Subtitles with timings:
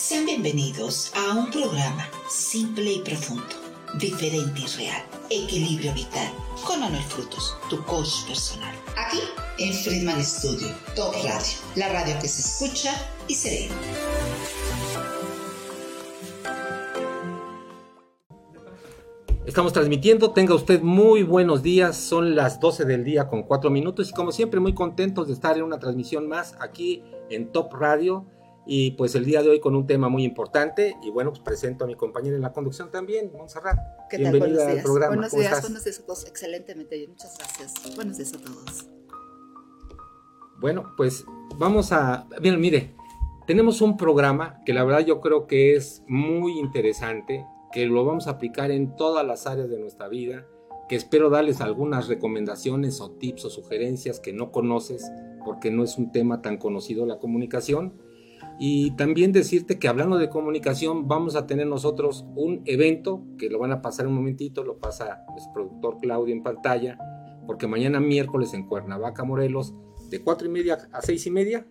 [0.00, 3.54] Sean bienvenidos a un programa simple y profundo,
[3.98, 6.32] diferente y real, equilibrio vital,
[6.66, 8.74] con Manuel Frutos, tu coach personal.
[8.96, 9.18] Aquí
[9.58, 12.94] en Friedman Studio, Top Radio, la radio que se escucha
[13.28, 13.68] y se ve.
[19.44, 24.08] Estamos transmitiendo, tenga usted muy buenos días, son las 12 del día con 4 minutos
[24.08, 28.26] y como siempre muy contentos de estar en una transmisión más aquí en Top Radio
[28.66, 31.84] y pues el día de hoy con un tema muy importante y bueno, pues presento
[31.84, 33.78] a mi compañera en la conducción también, Montserrat.
[34.08, 34.32] ¿Qué tal?
[34.32, 34.76] Bienvenida buenos días.
[34.76, 35.14] al programa.
[35.14, 37.96] Buenos días, buenos días a todos, excelentemente bien, muchas gracias.
[37.96, 38.86] Buenos días a todos.
[40.60, 41.24] Bueno, pues
[41.56, 42.94] vamos a, bien, mire,
[43.46, 48.26] tenemos un programa que la verdad yo creo que es muy interesante, que lo vamos
[48.26, 50.46] a aplicar en todas las áreas de nuestra vida,
[50.88, 55.10] que espero darles algunas recomendaciones o tips o sugerencias que no conoces,
[55.44, 57.94] porque no es un tema tan conocido la comunicación.
[58.62, 63.58] Y también decirte que hablando de comunicación, vamos a tener nosotros un evento que lo
[63.58, 66.98] van a pasar un momentito, lo pasa nuestro productor Claudio en pantalla,
[67.46, 69.74] porque mañana miércoles en Cuernavaca, Morelos,
[70.10, 71.66] de cuatro y media a seis y media.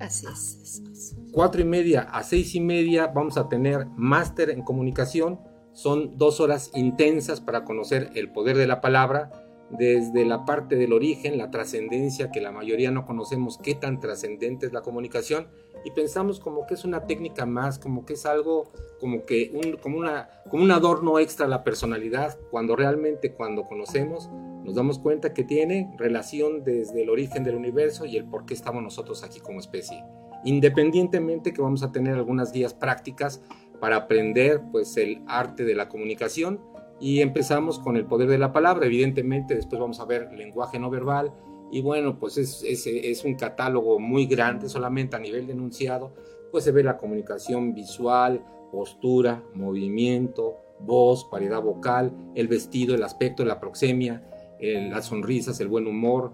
[0.00, 1.14] Así es.
[1.30, 5.38] Cuatro y media a seis y media vamos a tener máster en comunicación.
[5.72, 9.30] Son dos horas intensas para conocer el poder de la palabra,
[9.78, 14.66] desde la parte del origen, la trascendencia, que la mayoría no conocemos qué tan trascendente
[14.66, 15.48] es la comunicación,
[15.84, 19.76] y pensamos como que es una técnica más, como que es algo como que un,
[19.76, 24.30] como una, como un adorno extra a la personalidad, cuando realmente cuando conocemos
[24.64, 28.54] nos damos cuenta que tiene relación desde el origen del universo y el por qué
[28.54, 30.02] estamos nosotros aquí como especie.
[30.44, 33.42] Independientemente que vamos a tener algunas guías prácticas
[33.78, 36.60] para aprender pues el arte de la comunicación
[37.04, 40.88] y empezamos con el poder de la palabra, evidentemente después vamos a ver lenguaje no
[40.88, 41.34] verbal
[41.70, 46.14] y bueno, pues es, es, es un catálogo muy grande solamente a nivel de enunciado,
[46.50, 53.44] pues se ve la comunicación visual, postura, movimiento, voz, paridad vocal, el vestido, el aspecto,
[53.44, 54.26] la proxemia,
[54.58, 56.32] las sonrisas, el buen humor,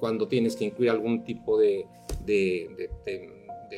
[0.00, 1.86] cuando tienes que incluir algún tipo de,
[2.26, 2.90] de,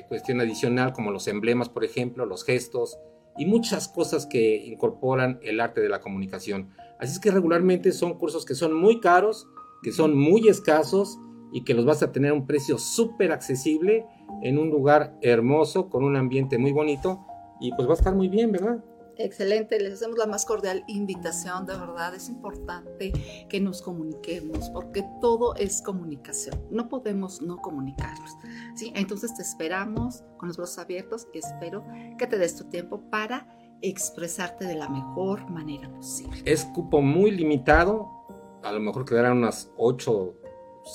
[0.09, 2.99] cuestión adicional, como los emblemas, por ejemplo, los gestos
[3.39, 6.71] y muchas cosas que incorporan el arte de la comunicación.
[6.99, 9.49] Así es que regularmente son cursos que son muy caros,
[9.83, 11.19] que son muy escasos
[11.53, 14.05] y que los vas a tener a un precio súper accesible
[14.43, 17.25] en un lugar hermoso, con un ambiente muy bonito
[17.61, 18.85] y pues va a estar muy bien, ¿verdad?
[19.23, 23.13] Excelente, les hacemos la más cordial invitación, de verdad es importante
[23.51, 28.31] que nos comuniquemos porque todo es comunicación, no podemos no comunicarnos.
[28.75, 28.95] ¿sí?
[28.97, 31.85] Entonces te esperamos con los brazos abiertos y espero
[32.17, 33.47] que te des tu tiempo para
[33.83, 36.41] expresarte de la mejor manera posible.
[36.47, 38.09] Es cupo muy limitado,
[38.63, 40.35] a lo mejor quedarán unas 8,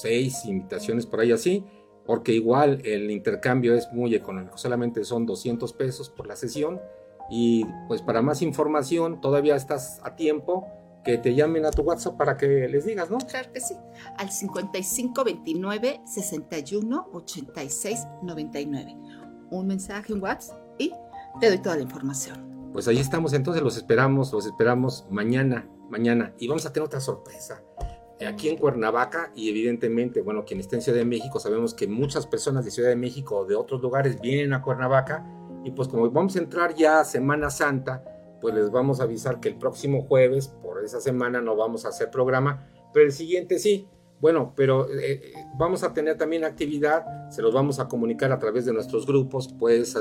[0.02, 1.64] 6 invitaciones por ahí así,
[2.08, 6.82] porque igual el intercambio es muy económico, solamente son 200 pesos por la sesión
[7.30, 10.68] y pues para más información, todavía estás a tiempo
[11.04, 13.20] que te llamen a tu WhatsApp para que les digas, ¿no?
[13.20, 13.76] Claro que sí.
[14.18, 18.98] Al 5529 61 86 99.
[19.52, 20.92] Un mensaje, un WhatsApp y
[21.40, 22.72] te doy toda la información.
[22.74, 26.34] Pues ahí estamos, entonces los esperamos, los esperamos mañana, mañana.
[26.40, 27.62] Y vamos a tener otra sorpresa.
[28.28, 32.26] Aquí en Cuernavaca y evidentemente, bueno, quien está en Ciudad de México, sabemos que muchas
[32.26, 35.24] personas de Ciudad de México o de otros lugares vienen a Cuernavaca
[35.66, 38.04] y pues como vamos a entrar ya a Semana Santa,
[38.40, 41.90] pues les vamos a avisar que el próximo jueves, por esa semana, no vamos a
[41.90, 43.90] hacer programa, pero el siguiente sí.
[44.22, 48.38] Bueno, pero eh, eh, vamos a tener también actividad, se los vamos a comunicar a
[48.38, 49.98] través de nuestros grupos, puedes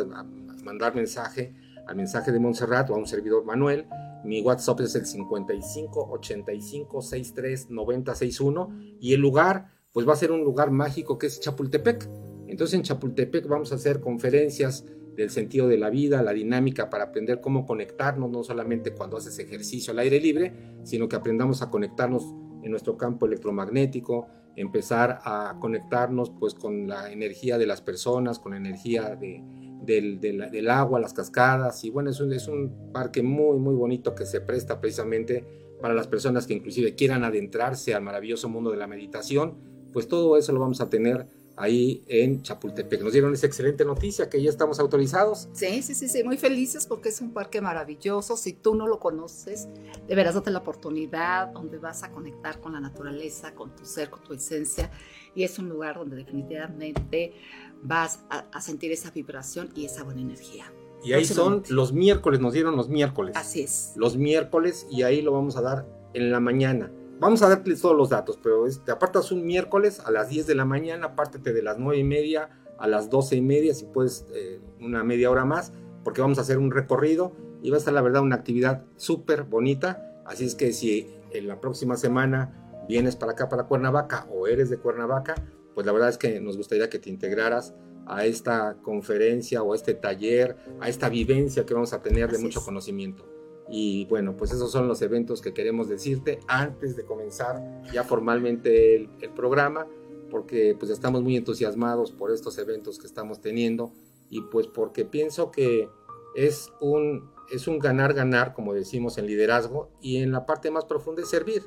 [0.63, 1.55] mandar mensaje
[1.87, 3.87] al mensaje de Montserrat o a un servidor Manuel.
[4.25, 8.69] Mi WhatsApp es el 55 85 63 90 61
[9.01, 12.09] y el lugar, pues va a ser un lugar mágico que es Chapultepec.
[12.49, 14.85] Entonces en Chapultepec vamos a hacer conferencias
[15.17, 19.39] del sentido de la vida, la dinámica para aprender cómo conectarnos, no solamente cuando haces
[19.39, 20.53] ejercicio al aire libre,
[20.83, 22.25] sino que aprendamos a conectarnos
[22.63, 24.27] en nuestro campo electromagnético,
[24.57, 31.01] empezar a conectarnos pues con la energía de las personas, con la energía del, agua,
[31.01, 35.45] las cascadas, y bueno, es es un parque muy, muy bonito que se presta precisamente
[35.81, 39.59] para las personas que inclusive quieran adentrarse al maravilloso mundo de la meditación,
[39.93, 43.03] pues todo eso lo vamos a tener ahí en Chapultepec.
[43.03, 45.49] Nos dieron esa excelente noticia que ya estamos autorizados.
[45.53, 48.37] Sí, sí, sí, sí, muy felices porque es un parque maravilloso.
[48.37, 49.69] Si tú no lo conoces,
[50.07, 54.11] de veras date la oportunidad donde vas a conectar con la naturaleza, con tu ser,
[54.11, 54.91] con tu esencia.
[55.35, 57.35] Y es un lugar donde definitivamente
[57.83, 60.73] vas a, sentir esa vibración y esa buena energía.
[61.05, 63.37] Y ahí son los miércoles, nos dieron los miércoles.
[63.37, 63.93] Así es.
[63.97, 66.91] Los miércoles y ahí lo vamos a dar en la mañana.
[67.21, 70.55] Vamos a darles todos los datos, pero te apartas un miércoles a las 10 de
[70.55, 74.27] la mañana, apártete de las 9 y media a las doce y media, si puedes,
[74.35, 75.73] eh, una media hora más,
[76.03, 77.33] porque vamos a hacer un recorrido
[77.63, 80.23] y va a estar la verdad una actividad súper bonita.
[80.27, 84.69] Así es que si en la próxima semana vienes para acá, para Cuernavaca, o eres
[84.71, 85.35] de Cuernavaca,
[85.75, 87.75] pues la verdad es que nos gustaría que te integraras
[88.07, 92.39] a esta conferencia o a este taller, a esta vivencia que vamos a tener de
[92.39, 93.34] mucho conocimiento.
[93.69, 97.63] Y bueno, pues esos son los eventos que queremos decirte antes de comenzar
[97.93, 99.87] ya formalmente el, programa,
[100.31, 103.93] porque pues estamos muy entusiasmados por estos eventos que estamos teniendo
[104.29, 105.89] y pues porque pienso que
[106.35, 111.23] es un, es un ganar-ganar, como decimos en liderazgo, y en la parte más profunda
[111.23, 111.63] es servir.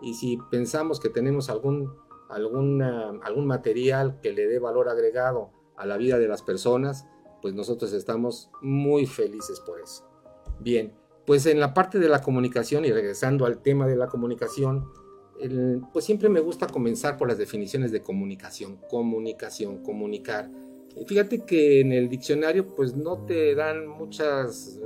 [0.00, 1.92] Y si pensamos que tenemos algún,
[2.28, 7.06] alguna, algún material que le dé valor agregado a la vida de las personas,
[7.40, 10.08] pues nosotros estamos muy felices por eso.
[10.60, 10.94] Bien,
[11.26, 14.88] pues en la parte de la comunicación y regresando al tema de la comunicación,
[15.92, 20.50] pues siempre me gusta comenzar por las definiciones de comunicación, comunicación, comunicar.
[20.96, 24.80] Y fíjate que en el diccionario pues no te dan muchas,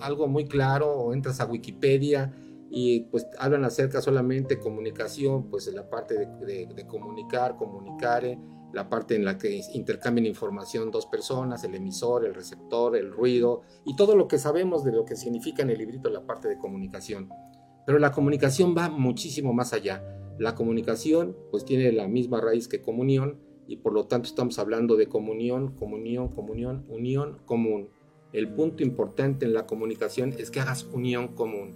[0.00, 2.32] algo muy claro, o entras a Wikipedia
[2.70, 8.38] y pues hablan acerca solamente comunicación, pues en la parte de, de comunicar, comunicare
[8.72, 13.62] la parte en la que intercambian información dos personas, el emisor, el receptor, el ruido
[13.84, 16.58] y todo lo que sabemos de lo que significa en el librito la parte de
[16.58, 17.28] comunicación.
[17.86, 20.04] Pero la comunicación va muchísimo más allá.
[20.38, 24.96] La comunicación pues tiene la misma raíz que comunión y por lo tanto estamos hablando
[24.96, 27.88] de comunión, comunión, comunión, unión común.
[28.32, 31.74] El punto importante en la comunicación es que hagas unión común.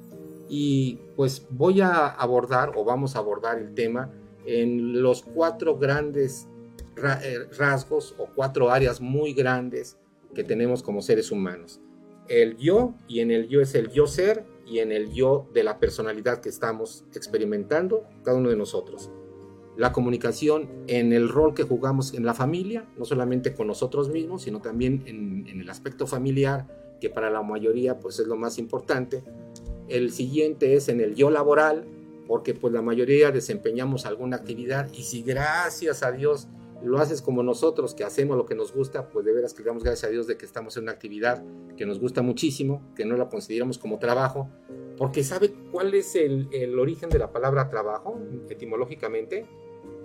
[0.49, 4.12] Y pues voy a abordar o vamos a abordar el tema
[4.47, 6.49] en los cuatro grandes
[6.96, 9.99] rasgos o cuatro áreas muy grandes
[10.35, 11.81] que tenemos como seres humanos.
[12.29, 15.62] El yo, y en el yo es el yo ser, y en el yo de
[15.62, 19.11] la personalidad que estamos experimentando cada uno de nosotros.
[19.76, 24.43] La comunicación en el rol que jugamos en la familia, no solamente con nosotros mismos,
[24.43, 28.58] sino también en, en el aspecto familiar, que para la mayoría pues es lo más
[28.58, 29.23] importante.
[29.88, 31.85] El siguiente es en el yo laboral,
[32.26, 36.49] porque pues la mayoría desempeñamos alguna actividad y si gracias a Dios
[36.85, 39.83] lo haces como nosotros, que hacemos lo que nos gusta, pues de veras que damos
[39.83, 41.43] gracias a Dios de que estamos en una actividad
[41.77, 44.49] que nos gusta muchísimo, que no la consideramos como trabajo,
[44.97, 49.47] porque ¿sabe cuál es el, el origen de la palabra trabajo etimológicamente?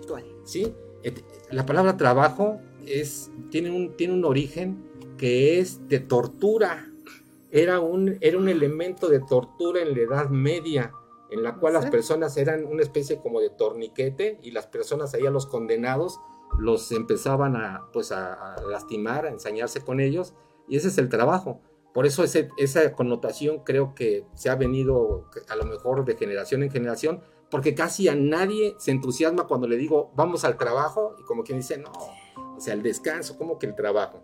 [0.08, 0.24] ¿Cuál?
[0.44, 0.74] Sí,
[1.50, 4.82] la palabra trabajo es, tiene, un, tiene un origen
[5.16, 6.86] que es de tortura.
[7.50, 10.92] Era un, era un elemento de tortura en la Edad Media
[11.30, 15.26] en la cual las personas eran una especie como de torniquete y las personas ahí
[15.26, 16.18] a los condenados
[16.58, 20.34] los empezaban a, pues a, lastimar, a ensañarse con ellos,
[20.68, 21.60] y ese es el trabajo.
[21.92, 26.62] Por eso ese, esa connotación creo que se ha venido a lo mejor de generación
[26.62, 27.20] en generación,
[27.50, 31.58] porque casi a nadie se entusiasma cuando le digo vamos al trabajo, y como quien
[31.58, 31.90] dice, no,
[32.56, 34.22] o sea, el descanso, como que el trabajo.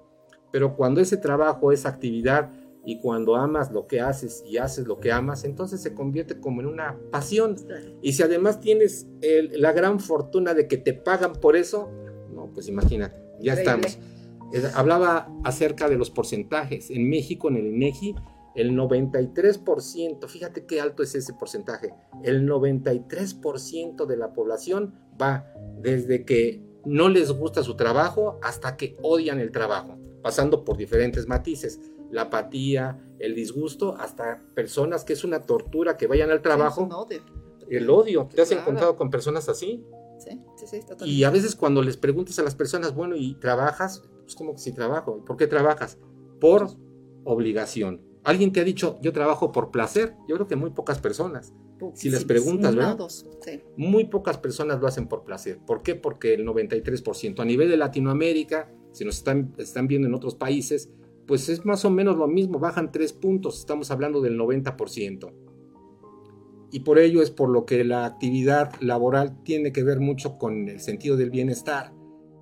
[0.52, 2.52] Pero cuando ese trabajo es actividad
[2.84, 6.60] y cuando amas lo que haces y haces lo que amas, entonces se convierte como
[6.60, 7.56] en una pasión.
[8.00, 11.90] Y si además tienes la gran fortuna de que te pagan por eso,
[12.56, 13.98] pues imagínate, ya estamos.
[14.74, 16.90] Hablaba acerca de los porcentajes.
[16.90, 18.14] En México, en el INEGI,
[18.54, 21.92] el 93%, fíjate qué alto es ese porcentaje,
[22.24, 28.96] el 93% de la población va desde que no les gusta su trabajo hasta que
[29.02, 31.78] odian el trabajo, pasando por diferentes matices,
[32.10, 36.88] la apatía, el disgusto, hasta personas que es una tortura que vayan al trabajo.
[37.68, 38.26] El odio.
[38.34, 39.84] ¿Te has encontrado con personas así?
[40.18, 41.08] Sí, sí, sí, totalmente.
[41.08, 44.02] Y a veces cuando les preguntas a las personas, bueno, ¿y trabajas?
[44.22, 45.24] Pues como que sí trabajo.
[45.24, 45.98] ¿Por qué trabajas?
[46.40, 46.68] Por
[47.24, 48.02] obligación.
[48.24, 50.14] ¿Alguien te ha dicho, yo trabajo por placer?
[50.28, 51.54] Yo creo que muy pocas personas.
[51.94, 52.98] Si les preguntas, ¿verdad?
[53.08, 53.62] Sí.
[53.76, 55.58] Muy pocas personas lo hacen por placer.
[55.66, 55.94] ¿Por qué?
[55.94, 57.40] Porque el 93%.
[57.40, 60.90] A nivel de Latinoamérica, si nos están, están viendo en otros países,
[61.26, 65.45] pues es más o menos lo mismo, bajan tres puntos, estamos hablando del 90%
[66.70, 70.68] y por ello es por lo que la actividad laboral tiene que ver mucho con
[70.68, 71.92] el sentido del bienestar,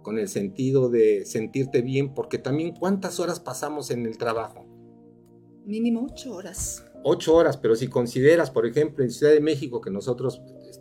[0.02, 4.66] con el sentido de sentirte bien, porque también cuántas horas pasamos en el trabajo.
[5.64, 6.84] Mínimo ocho horas.
[7.02, 10.40] Ocho horas, pero si consideras, por ejemplo, en Ciudad de México, que nosotros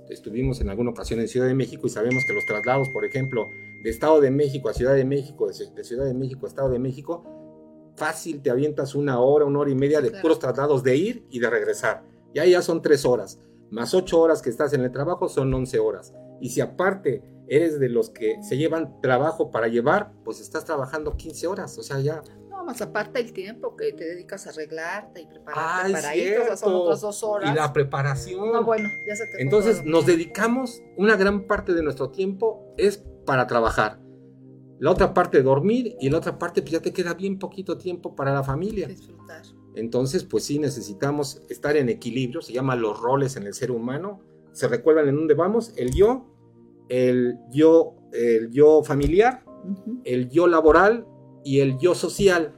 [0.10, 3.48] estuvimos en alguna ocasión en Ciudad de México y sabemos que los traslados, por ejemplo,
[3.84, 6.80] de Estado de México a Ciudad de México, de Ciudad de México a Estado de
[6.80, 7.24] México,
[7.96, 11.40] fácil te avientas una hora, una hora y media de puros traslados de ir y
[11.40, 13.40] de regresar ya ya son tres horas,
[13.74, 16.13] más ocho horas que estás en el trabajo son once horas.
[16.40, 21.18] Y si aparte eres de los que se llevan trabajo para llevar, pues estás trabajando
[21.18, 22.22] 15 horas, o sea, ya...
[22.50, 26.75] No, más aparte el tiempo que te dedicas a arreglarte y prepararte para ir, son
[26.75, 27.52] otras dos horas.
[27.52, 28.52] Y la preparación.
[28.52, 33.04] No, bueno, ya se te Entonces nos dedicamos, una gran parte de nuestro tiempo es
[33.25, 34.00] para trabajar.
[34.80, 38.16] la otra parte dormir y la otra parte pues ya te queda bien poquito tiempo
[38.16, 38.88] para la familia.
[38.88, 39.42] Disfrutar.
[39.75, 44.22] Entonces, pues sí necesitamos estar en equilibrio, se llama los roles en el ser humano.
[44.51, 45.74] ¿Se recuerdan en dónde vamos?
[45.77, 46.25] El yo,
[46.89, 49.44] el yo, el yo familiar,
[50.03, 51.08] el yo laboral
[51.44, 52.53] y el yo social.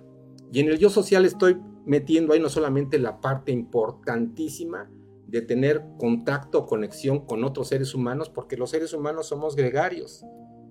[0.51, 4.89] Y en el yo social estoy metiendo ahí no solamente la parte importantísima
[5.27, 10.25] de tener contacto o conexión con otros seres humanos, porque los seres humanos somos gregarios.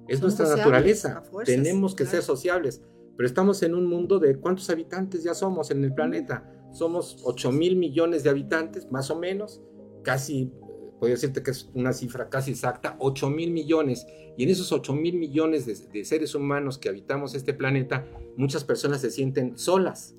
[0.08, 1.22] Es nuestra naturaleza.
[1.44, 2.82] Tenemos que ser sociables.
[3.16, 6.50] Pero estamos en un mundo de cuántos habitantes ya somos en el planeta.
[6.72, 9.62] Somos 8 mil millones de habitantes, más o menos.
[10.02, 10.52] Casi,
[10.98, 14.06] podría decirte que es una cifra casi exacta, 8 mil millones.
[14.36, 18.04] Y en esos 8 mil millones de, seres humanos que habitamos este planeta,
[18.36, 20.16] muchas personas se sienten solas.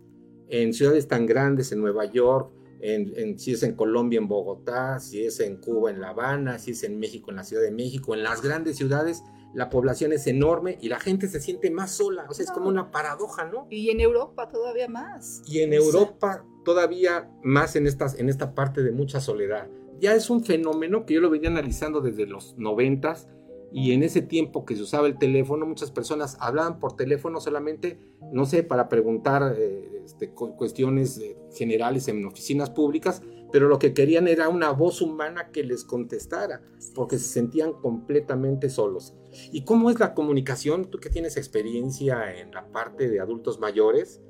[0.47, 5.23] En ciudades tan grandes, en Nueva York, en, si es en Colombia, en Bogotá, si
[5.25, 8.13] es en Cuba, en La Habana, si es en México, en la Ciudad de México,
[8.13, 9.23] en las grandes ciudades,
[9.55, 12.25] la población es enorme y la gente se siente más sola.
[12.29, 13.67] O sea, es como una paradoja, ¿no?
[13.69, 15.41] Y en Europa todavía más.
[15.47, 19.69] Y en Europa todavía más en, estas, en esta parte de mucha soledad.
[19.99, 23.29] Ya es un fenómeno que yo lo venía analizando desde los noventas
[23.71, 27.99] y en ese tiempo que se usaba el teléfono, muchas personas hablaban por teléfono solamente,
[28.33, 33.21] no sé, para preguntar eh, este, cuestiones eh, generales en oficinas públicas,
[33.51, 36.61] pero lo que querían era una voz humana que les contestara,
[36.93, 39.15] porque se sentían completamente solos.
[39.51, 40.85] ¿Y cómo es la comunicación?
[40.85, 44.21] Tú que tienes experiencia en la parte de adultos mayores,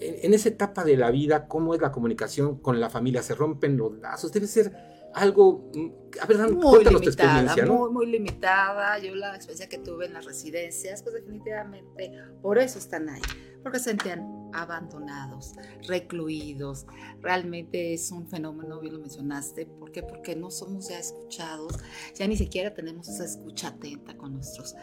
[0.00, 3.22] en, esa etapa de la vida, ¿cómo es la comunicación con la familia?
[3.22, 4.32] ¿Se rompen los lazos?
[4.32, 4.72] Debe ser
[5.14, 5.70] algo...
[5.74, 7.76] Mm, a ver, muy limitada, tu experiencia, ¿no?
[7.76, 8.98] Muy, muy limitada.
[8.98, 13.20] Yo la experiencia que tuve en las residencias, pues definitivamente por eso están ahí
[13.62, 15.54] porque se sentían abandonados,
[15.86, 16.86] recluidos.
[17.20, 20.02] Realmente es un fenómeno, bien lo mencionaste, ¿por qué?
[20.02, 21.78] Porque no somos ya escuchados,
[22.14, 24.74] ya ni siquiera tenemos esa escucha atenta con nuestros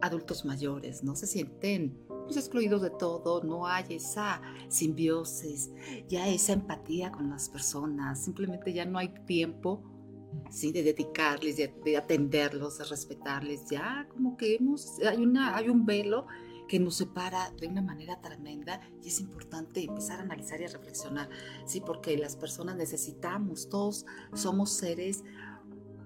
[0.00, 5.70] adultos mayores, no se sienten pues, excluidos de todo, no hay esa simbiosis,
[6.08, 9.82] ya esa empatía con las personas, simplemente ya no hay tiempo
[10.50, 10.72] ¿sí?
[10.72, 15.86] de dedicarles, de, de, atenderlos, de respetarles, ya como que hemos, hay, una, hay un
[15.86, 16.26] velo
[16.68, 20.68] que nos separa de una manera tremenda y es importante empezar a analizar y a
[20.68, 21.28] reflexionar,
[21.66, 25.24] sí, porque las personas necesitamos, todos somos seres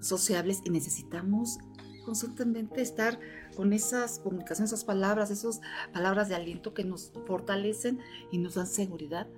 [0.00, 1.59] sociables y necesitamos
[2.04, 3.19] constantemente estar
[3.54, 5.61] con esas comunicaciones, esas palabras, esas
[5.92, 8.00] palabras de aliento que nos fortalecen
[8.31, 9.28] y nos dan seguridad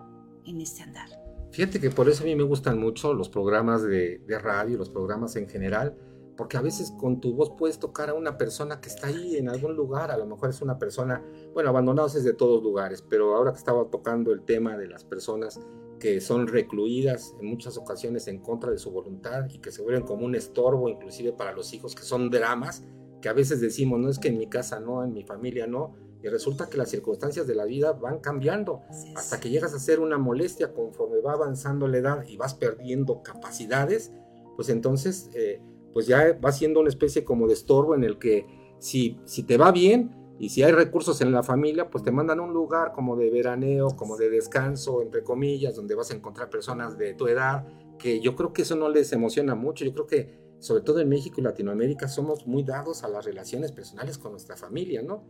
[0.47, 1.09] en este andar.
[1.53, 4.91] Fíjate que por eso a mí me gustan mucho los programas de, de radio, los
[4.91, 5.97] programas en general,
[6.37, 9.49] porque a veces con tu voz puedes tocar a una persona que está ahí en
[9.49, 11.23] algún lugar, a lo mejor es una persona,
[11.53, 15.05] bueno, abandonados es de todos lugares, pero ahora que estaba tocando el tema de las
[15.05, 15.61] personas
[16.01, 20.03] que son recluidas en muchas ocasiones en contra de su voluntad y que se vuelven
[20.03, 22.83] como un estorbo inclusive para los hijos, que son dramas,
[23.23, 25.95] que a veces decimos, no es que en mi casa no, en mi familia no,
[26.23, 28.83] y resulta que las circunstancias de la vida van cambiando
[29.15, 33.23] hasta que llegas a ser una molestia conforme va avanzando la edad y vas perdiendo
[33.23, 34.11] capacidades,
[34.57, 35.31] pues entonces...
[35.35, 35.63] Eh,
[35.95, 38.47] pues ya va siendo una especie como de estorbo en el que
[38.79, 42.41] si, si te va bien y si hay recursos en la familia, pues te mandan
[42.41, 46.51] a un lugar como de veraneo, como de descanso, entre comillas, donde vas a encontrar
[46.51, 47.65] personas de tu edad,
[47.99, 49.85] que yo creo que eso no les emociona mucho.
[49.85, 53.71] Yo creo que, sobre todo en México y Latinoamérica, somos muy dados a las relaciones
[53.71, 55.23] personales con nuestra familia, ¿no?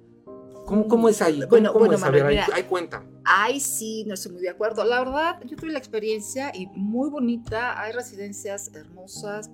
[0.65, 1.43] ¿Cómo, cómo es ahí?
[1.51, 2.03] bueno, bueno, es?
[2.03, 3.05] ahí, ahí cuenta.
[3.25, 4.83] Ay, sí, no estoy muy de acuerdo.
[4.85, 7.79] La verdad, yo tuve la experiencia y muy bonita.
[7.79, 9.51] Hay residencias hermosas,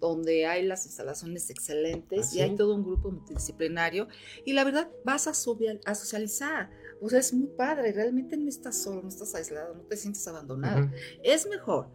[0.00, 4.08] donde hay las instalaciones excelentes y hay todo un grupo multidisciplinario.
[4.44, 6.70] Y la verdad, vas a, a socializar.
[7.00, 10.26] O sea, es muy padre, realmente no estás solo, no estás aislado, no te sientes
[10.28, 10.90] abandonado.
[11.22, 11.88] Es mejor,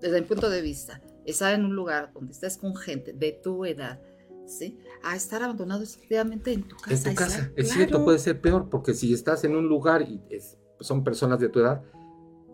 [0.00, 3.64] desde mi punto de vista, estar en un lugar donde estés con gente de tu
[3.64, 4.00] edad,
[4.46, 4.78] ¿sí?
[5.02, 7.08] A estar abandonado efectivamente en tu casa.
[7.08, 10.20] En tu casa, es cierto, puede ser peor, porque si estás en un lugar y
[10.80, 11.82] son personas de tu edad,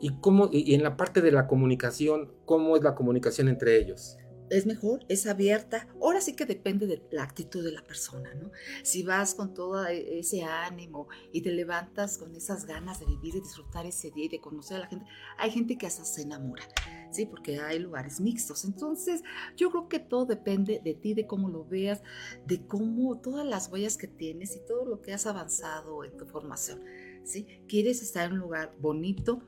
[0.04, 4.18] ¿Y, cómo, y en la parte de la comunicación, cómo es la comunicación entre ellos?
[4.50, 5.88] es mejor, es abierta.
[6.00, 8.50] Ahora sí que depende de la actitud de la persona, ¿no?
[8.82, 13.36] Si vas con todo e, ese ánimo y te levantas con esas ganas de vivir
[13.36, 15.06] y disfrutar ese día y de conocer a la gente,
[15.38, 16.62] hay gente que hasta se enamora,
[17.10, 17.26] ¿sí?
[17.26, 18.64] Porque hay lugares mixtos.
[18.64, 19.22] Entonces,
[19.56, 22.02] yo creo que todo depende de ti, de cómo lo veas,
[22.46, 26.26] de cómo todas las huellas que tienes y todo lo que has avanzado en tu
[26.26, 26.82] formación,
[27.24, 27.46] ¿sí?
[27.66, 29.42] Quieres estar en un lugar bonito,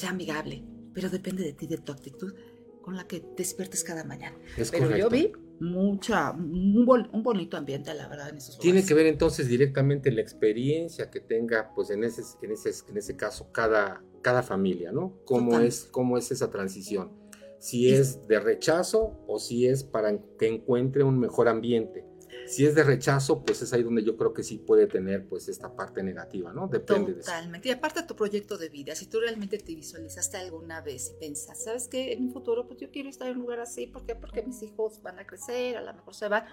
[0.00, 0.64] sea amigable,
[0.94, 2.34] pero depende de ti, de tu actitud
[2.82, 4.36] con la que despiertes cada mañana.
[4.70, 9.48] pero yo vi mucha, un, bonito ambiente, la verdad, en esos Tiene que ver entonces
[9.48, 14.42] directamente la experiencia que tenga, pues en ese, en ese, en ese caso, cada, cada
[14.42, 15.20] familia, ¿no?
[15.26, 17.12] ¿Cómo es, ¿Cómo es esa transición?
[17.58, 22.06] Si es de rechazo o si es para que encuentre un mejor ambiente.
[22.50, 25.48] Si es de rechazo, pues es ahí donde yo creo que sí puede tener pues
[25.48, 26.68] esta parte negativa, ¿no?
[26.68, 27.68] Depende Totalmente.
[27.68, 31.20] Y aparte de tu proyecto de vida, si tú realmente te visualizaste alguna vez y
[31.20, 32.12] pensas, ¿sabes qué?
[32.12, 34.14] En un futuro, pues yo quiero estar en un lugar así, ¿por qué?
[34.14, 36.44] Porque mis hijos van a crecer, a lo mejor se van.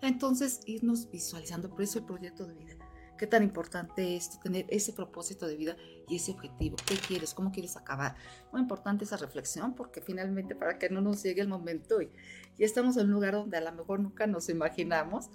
[0.00, 2.76] Entonces, irnos visualizando, por eso el proyecto de vida
[3.22, 5.76] qué tan importante es tener ese propósito de vida
[6.08, 6.74] y ese objetivo.
[6.84, 7.34] ¿Qué quieres?
[7.34, 8.16] ¿Cómo quieres acabar?
[8.50, 12.10] Muy importante esa reflexión porque finalmente para que no nos llegue el momento y
[12.58, 15.30] ya estamos en un lugar donde a lo mejor nunca nos imaginamos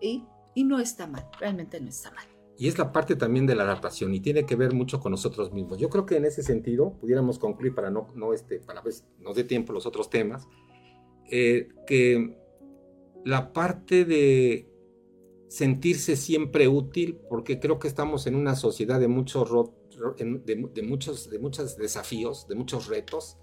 [0.00, 0.24] y,
[0.56, 2.26] y no está mal, realmente no está mal.
[2.58, 5.52] Y es la parte también de la adaptación y tiene que ver mucho con nosotros
[5.52, 5.78] mismos.
[5.78, 9.36] Yo creo que en ese sentido pudiéramos concluir para no, no este, para ver nos
[9.36, 10.48] dé tiempo los otros temas,
[11.30, 12.36] eh, que
[13.24, 14.67] la parte de
[15.48, 19.50] sentirse siempre útil, porque creo que estamos en una sociedad de muchos,
[20.16, 23.38] de, muchos, de muchos desafíos, de muchos retos,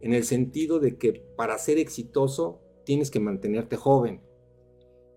[0.00, 4.20] en el sentido de que para ser exitoso tienes que mantenerte joven.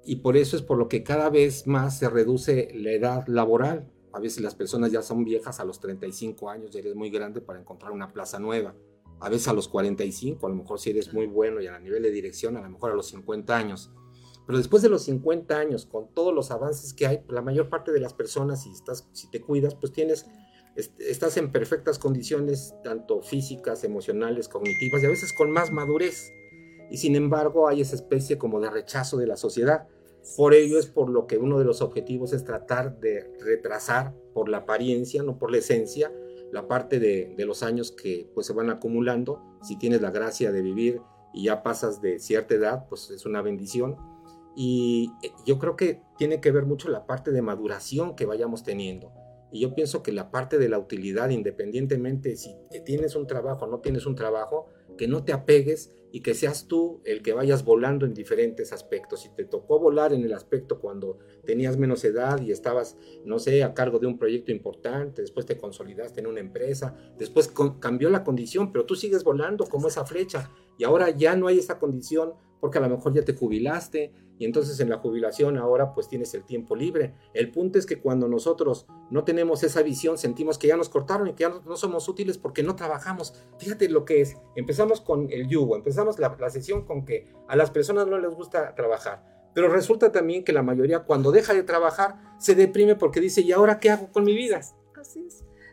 [0.06, 3.92] Y por eso es por lo que cada vez más se reduce la edad laboral.
[4.14, 7.42] A veces las personas ya son viejas a los 35 años, ya eres muy grande
[7.42, 8.76] para encontrar una plaza nueva.
[9.20, 12.04] A veces a los 45, a lo mejor si eres muy bueno y a nivel
[12.04, 13.92] de dirección, a lo mejor a los 50 años.
[14.50, 17.91] Pero después de los 50 años, con todos los avances que hay, la mayor parte
[17.91, 20.25] de las personas, si, estás, si te cuidas, pues tienes,
[20.98, 26.34] estás en perfectas condiciones, tanto físicas, emocionales, cognitivas, y a veces con más madurez.
[26.89, 29.88] Y sin embargo hay esa especie como de rechazo de la sociedad.
[30.36, 34.50] Por ello es por lo que uno de los objetivos es tratar de retrasar por
[34.50, 36.12] la apariencia, no por la esencia,
[36.51, 39.60] la parte de, de los años que pues se van acumulando.
[39.62, 41.03] Si tienes la gracia de vivir
[41.36, 44.09] y ya pasas de cierta edad, pues es una bendición
[44.62, 48.62] y eh, yo creo que tiene que ver mucho la parte de maduración que vayamos
[48.62, 49.13] teniendo.
[49.54, 53.70] Y yo pienso que la parte de la utilidad, independientemente si tienes un trabajo o
[53.70, 57.63] no tienes un trabajo, que no te apegues y que seas tú el que vayas
[57.63, 59.22] volando en diferentes aspectos.
[59.22, 63.63] Si te tocó volar en el aspecto cuando tenías menos edad y estabas, no sé,
[63.63, 68.26] a cargo de un proyecto importante, después te consolidaste en una empresa, después cambió la
[68.26, 72.34] condición, pero tú sigues volando como esa flecha y ahora ya no hay esa condición
[72.60, 76.34] porque a lo mejor ya te jubilaste y entonces en la jubilación ahora pues tienes
[76.34, 77.13] el tiempo libre.
[77.34, 81.28] El punto es que cuando nosotros no tenemos esa visión, sentimos que ya nos cortaron
[81.28, 83.34] y que ya no, somos útiles porque no trabajamos.
[83.58, 84.38] Fíjate lo que es.
[84.56, 88.34] Empezamos con el yugo, empezamos la, la sesión con que a las personas no les
[88.34, 89.39] gusta trabajar.
[89.54, 93.52] Pero resulta también que la mayoría cuando deja de trabajar se deprime porque dice, ¿y
[93.52, 94.62] ahora qué hago con mi vida?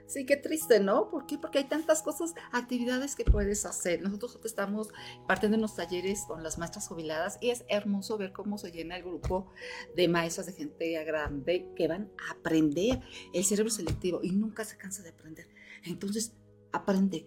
[0.06, 1.10] Sí, qué triste, ¿no?
[1.10, 1.36] ¿Por qué?
[1.36, 4.02] Porque hay tantas cosas, actividades que puedes hacer.
[4.02, 4.88] Nosotros estamos
[5.26, 8.96] partiendo en los talleres con las maestras jubiladas y es hermoso ver cómo se llena
[8.96, 9.50] el grupo
[9.96, 13.00] de maestras de gente grande que van a aprender
[13.32, 15.48] el cerebro selectivo y nunca se cansa de aprender.
[15.84, 16.32] Entonces,
[16.72, 17.26] aprende.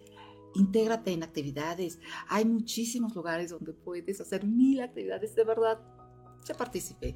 [0.54, 1.98] Intégrate en actividades.
[2.28, 5.34] Hay muchísimos lugares donde puedes hacer mil actividades.
[5.34, 5.78] De verdad,
[6.42, 7.14] se participe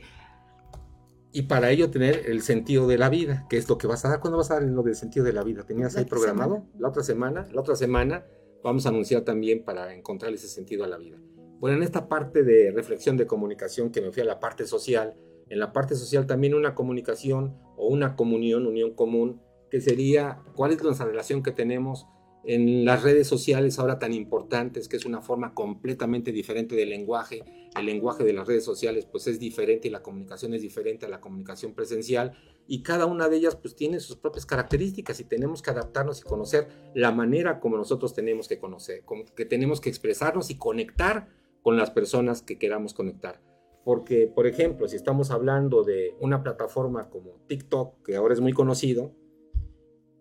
[1.35, 4.09] y para ello tener el sentido de la vida, que es lo que vas a
[4.09, 4.21] dar.
[4.21, 5.65] ¿Cuándo vas a dar lo del sentido de la vida?
[5.65, 6.65] ¿Tenías ahí programado?
[6.79, 7.49] La otra semana.
[7.53, 8.25] La otra semana
[8.63, 11.19] vamos a anunciar también para encontrar ese sentido a la vida.
[11.59, 15.17] Bueno, en esta parte de reflexión de comunicación que me fui a la parte social,
[15.49, 19.43] en la parte social también una comunicación o una comunión, unión común,
[19.73, 22.07] que sería cuál es nuestra relación que tenemos
[22.47, 27.43] en las redes sociales ahora tan importantes, que es una forma completamente diferente del lenguaje.
[27.77, 31.09] El lenguaje de las redes sociales pues es diferente y la comunicación es diferente a
[31.09, 32.33] la comunicación presencial
[32.67, 36.23] y cada una de ellas pues tiene sus propias características y tenemos que adaptarnos y
[36.23, 39.05] conocer la manera como nosotros tenemos que conocer,
[39.35, 41.29] que tenemos que expresarnos y conectar
[41.63, 43.41] con las personas que queramos conectar.
[43.85, 48.53] Porque, por ejemplo, si estamos hablando de una plataforma como TikTok, que ahora es muy
[48.53, 49.13] conocido,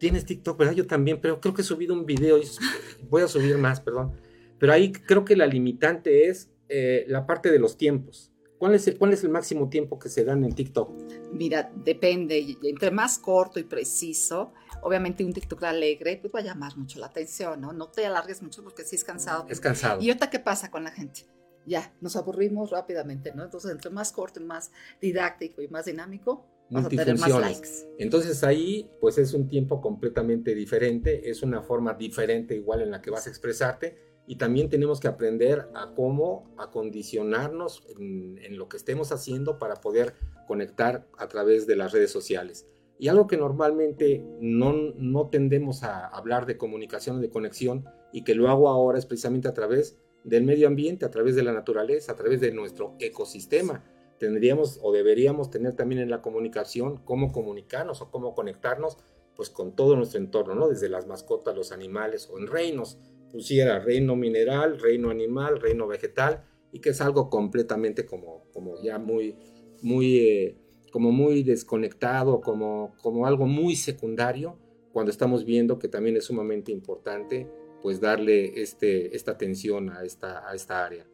[0.03, 0.73] tienes TikTok, ¿verdad?
[0.73, 2.43] Yo también, pero creo que he subido un video y
[3.09, 4.11] voy a subir más, perdón.
[4.59, 8.29] Pero ahí creo que la limitante es eh, la parte de los tiempos.
[8.57, 10.91] ¿Cuál es, el, ¿Cuál es el máximo tiempo que se dan en TikTok?
[11.31, 12.57] Mira, depende.
[12.63, 17.05] Entre más corto y preciso, obviamente un TikTok alegre, pues va a llamar mucho la
[17.05, 17.71] atención, ¿no?
[17.71, 19.45] No te alargues mucho porque sí es cansado.
[19.47, 20.01] Es cansado.
[20.01, 21.21] ¿Y ahorita qué pasa con la gente?
[21.65, 23.45] Ya, nos aburrimos rápidamente, ¿no?
[23.45, 27.88] Entonces, entre más corto y más didáctico y más dinámico, multifunciones.
[27.97, 33.02] Entonces ahí pues es un tiempo completamente diferente, es una forma diferente igual en la
[33.02, 38.69] que vas a expresarte y también tenemos que aprender a cómo acondicionarnos en, en lo
[38.69, 40.13] que estemos haciendo para poder
[40.47, 42.65] conectar a través de las redes sociales.
[42.99, 48.36] Y algo que normalmente no, no tendemos a hablar de comunicación, de conexión, y que
[48.36, 52.13] lo hago ahora es precisamente a través del medio ambiente, a través de la naturaleza,
[52.13, 53.84] a través de nuestro ecosistema
[54.23, 58.97] tendríamos o deberíamos tener también en la comunicación cómo comunicarnos o cómo conectarnos
[59.36, 60.69] pues con todo nuestro entorno, ¿no?
[60.69, 66.45] Desde las mascotas, los animales o en reinos, pusiera reino mineral, reino animal, reino vegetal
[66.71, 69.36] y que es algo completamente como, como ya muy,
[69.81, 70.57] muy, eh,
[70.89, 74.57] como muy desconectado, como, como algo muy secundario,
[74.93, 80.49] cuando estamos viendo que también es sumamente importante pues darle este, esta atención a esta,
[80.49, 81.05] a esta área.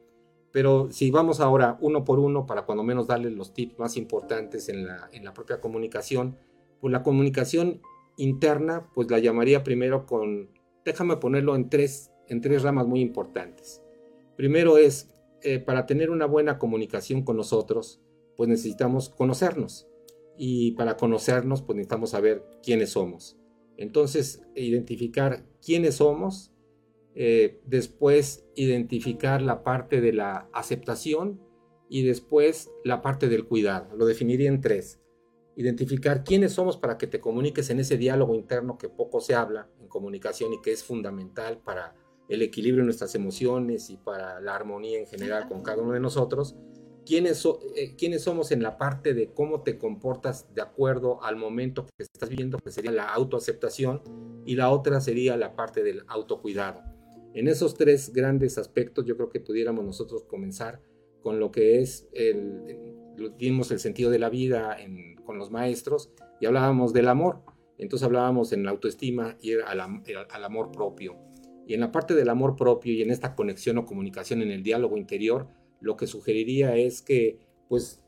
[0.52, 4.70] Pero si vamos ahora uno por uno para cuando menos darle los tips más importantes
[4.70, 6.38] en la, en la propia comunicación,
[6.82, 7.82] pues la comunicación
[8.18, 10.50] interna pues la llamaría primero con,
[10.86, 13.82] déjame ponerlo en tres, en tres ramas muy importantes.
[14.36, 15.10] Primero es,
[15.42, 18.02] eh, para tener una buena comunicación con nosotros,
[18.36, 19.88] pues necesitamos conocernos.
[20.38, 23.38] Y para conocernos, pues necesitamos saber quiénes somos.
[23.76, 26.52] Entonces, identificar quiénes somos,
[27.22, 31.42] eh, después identificar la parte de la aceptación
[31.90, 33.94] y después la parte del cuidado.
[33.98, 35.02] Lo definiría en tres.
[35.58, 39.68] Identificar quiénes somos para que te comuniques en ese diálogo interno que poco se habla
[39.82, 41.94] en comunicación y que es fundamental para
[42.30, 46.00] el equilibrio de nuestras emociones y para la armonía en general con cada uno de
[46.00, 46.56] nosotros.
[47.06, 51.86] ¿Quiénes, eh, quiénes somos en la parte de cómo te comportas de acuerdo al momento
[51.98, 54.04] que estás viviendo, que sería la autoaceptación,
[54.46, 56.99] y la otra sería la parte del autocuidado.
[57.34, 60.82] En esos tres grandes aspectos yo creo que pudiéramos nosotros comenzar
[61.22, 62.96] con lo que es el,
[63.38, 64.78] dimos el sentido de la vida
[65.26, 67.42] con los maestros y hablábamos del amor.
[67.78, 71.18] Entonces hablábamos en la autoestima y al, al amor propio.
[71.68, 74.64] Y en la parte del amor propio y en esta conexión o comunicación en el
[74.64, 75.48] diálogo interior,
[75.82, 78.02] lo que sugeriría es que pues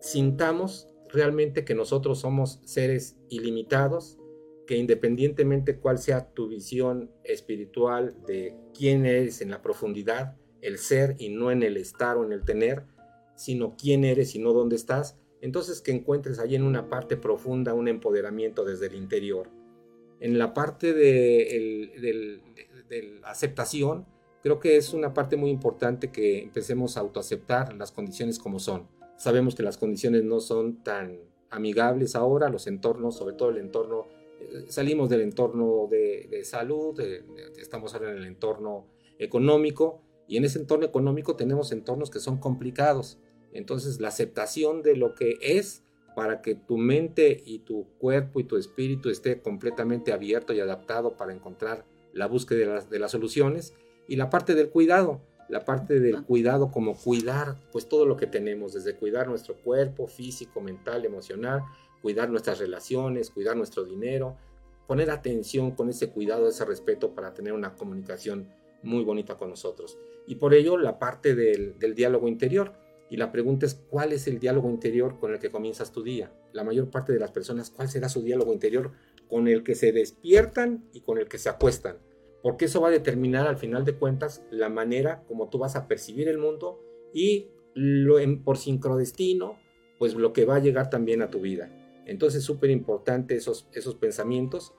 [0.00, 4.18] sintamos realmente que nosotros somos seres ilimitados,
[4.66, 11.14] que independientemente cuál sea tu visión espiritual de quién eres en la profundidad, el ser
[11.18, 12.84] y no en el estar o en el tener,
[13.36, 17.74] sino quién eres y no dónde estás, entonces que encuentres ahí en una parte profunda
[17.74, 19.50] un empoderamiento desde el interior.
[20.18, 22.40] En la parte de,
[22.88, 24.06] de la aceptación,
[24.42, 28.88] creo que es una parte muy importante que empecemos a autoaceptar las condiciones como son.
[29.18, 34.06] Sabemos que las condiciones no son tan amigables ahora, los entornos, sobre todo el entorno,
[34.68, 36.98] salimos del entorno de, salud,
[37.58, 38.86] estamos ahora en el entorno
[39.18, 43.18] económico, y en ese entorno económico tenemos entornos que son complicados.
[43.52, 45.84] Entonces, la aceptación de lo que es
[46.16, 51.16] para que tu mente y tu cuerpo y tu espíritu esté completamente abierto y adaptado
[51.16, 53.74] para encontrar la búsqueda de las soluciones
[54.08, 58.26] y la parte del cuidado, la parte del cuidado como cuidar pues todo lo que
[58.26, 61.62] tenemos, desde cuidar nuestro cuerpo físico, mental, emocional,
[62.06, 64.36] cuidar nuestras relaciones, cuidar nuestro dinero,
[64.86, 68.48] poner atención con ese cuidado, ese respeto para tener una comunicación
[68.84, 69.98] muy bonita con nosotros.
[70.28, 72.74] Y por ello la parte del, del diálogo interior.
[73.10, 76.32] Y la pregunta es, ¿cuál es el diálogo interior con el que comienzas tu día?
[76.52, 78.92] La mayor parte de las personas, ¿cuál será su diálogo interior
[79.28, 81.98] con el que se despiertan y con el que se acuestan?
[82.46, 85.88] porque eso va a determinar al final de cuentas la manera como tú vas a
[85.88, 86.80] percibir el mundo
[87.12, 89.58] y lo, por sincrodestino,
[89.98, 91.70] pues lo que va a llegar también a tu vida.
[92.06, 94.74] Entonces, súper importante esos, esos pensamientos.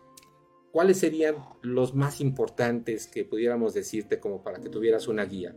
[0.71, 5.55] ¿Cuáles serían los más importantes que pudiéramos decirte como para que tuvieras una guía?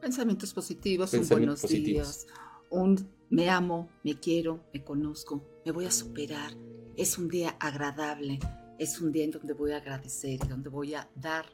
[0.00, 2.26] Pensamientos positivos, un buenos días,
[2.70, 6.52] un me amo, me quiero, me conozco, me voy a superar,
[6.96, 8.38] es un día agradable,
[8.78, 11.46] es un día en donde voy a agradecer donde voy a dar,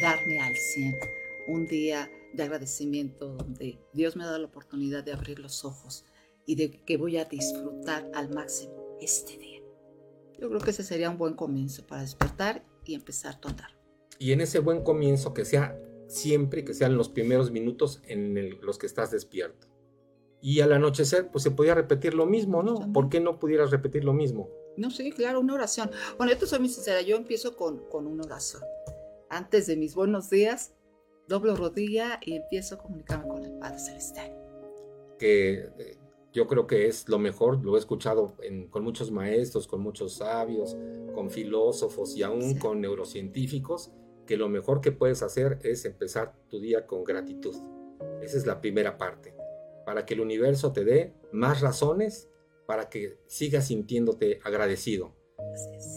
[0.00, 0.96] darme al 100.
[1.48, 6.04] Un día de agradecimiento donde Dios me ha dado la oportunidad de abrir los ojos
[6.46, 9.60] y de que voy a disfrutar al máximo este día.
[10.38, 13.78] Yo creo que ese sería un buen comienzo para despertar y empezar a andar.
[14.18, 15.78] Y en ese buen comienzo que sea
[16.08, 19.68] siempre, que sean los primeros minutos en los que estás despierto.
[20.40, 22.92] Y al anochecer, pues se podía repetir lo mismo, ¿no?
[22.92, 24.50] ¿Por qué no pudieras repetir lo mismo?
[24.76, 25.90] No, sí, claro, una oración.
[26.16, 28.62] Bueno, yo te soy muy sincera, yo empiezo con, con una oración.
[29.30, 30.74] Antes de mis buenos días,
[31.28, 34.36] doblo rodilla y empiezo a comunicarme con el Padre Celestial.
[35.18, 35.96] Que eh,
[36.32, 38.36] yo creo que es lo mejor, lo he escuchado
[38.70, 40.76] con muchos maestros, con muchos sabios,
[41.14, 43.92] con filósofos y aún con neurocientíficos,
[44.26, 47.54] que lo mejor que puedes hacer es empezar tu día con gratitud.
[48.22, 49.34] Esa es la primera parte,
[49.84, 52.30] para que el universo te dé más razones
[52.66, 55.12] para que sigas sintiéndote agradecido.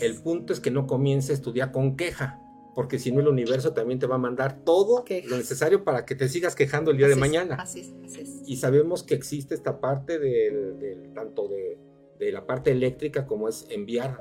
[0.01, 2.41] El punto es que no comiences tu día con queja,
[2.75, 6.13] porque si no el universo también te va a mandar todo lo necesario para que
[6.13, 7.55] te sigas quejando el día de mañana.
[7.55, 11.79] Así es, Y sabemos que existe esta parte del, tanto de,
[12.19, 14.19] de, la parte eléctrica como es enviar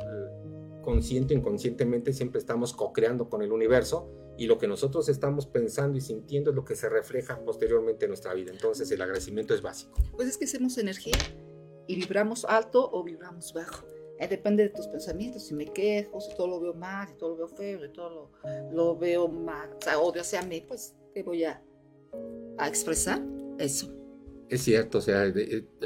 [0.82, 5.98] consciente o inconscientemente, siempre estamos co-creando con el universo y lo que nosotros estamos pensando
[5.98, 8.52] y sintiendo es lo que se refleja posteriormente en nuestra vida.
[8.52, 9.98] Entonces el agradecimiento es básico.
[10.12, 11.16] Pues es que hacemos energía
[11.86, 13.93] y vibramos alto o vibramos bajo.
[14.24, 15.42] Eh, depende de tus pensamientos.
[15.42, 18.30] Si me quejo, si todo lo veo mal, si todo lo veo feo, si todo
[18.72, 21.62] lo, veo mal, o sea, odio hacia mí, pues te voy a,
[22.56, 23.22] a expresar
[23.58, 23.92] eso.
[24.48, 25.32] Es cierto, o sea,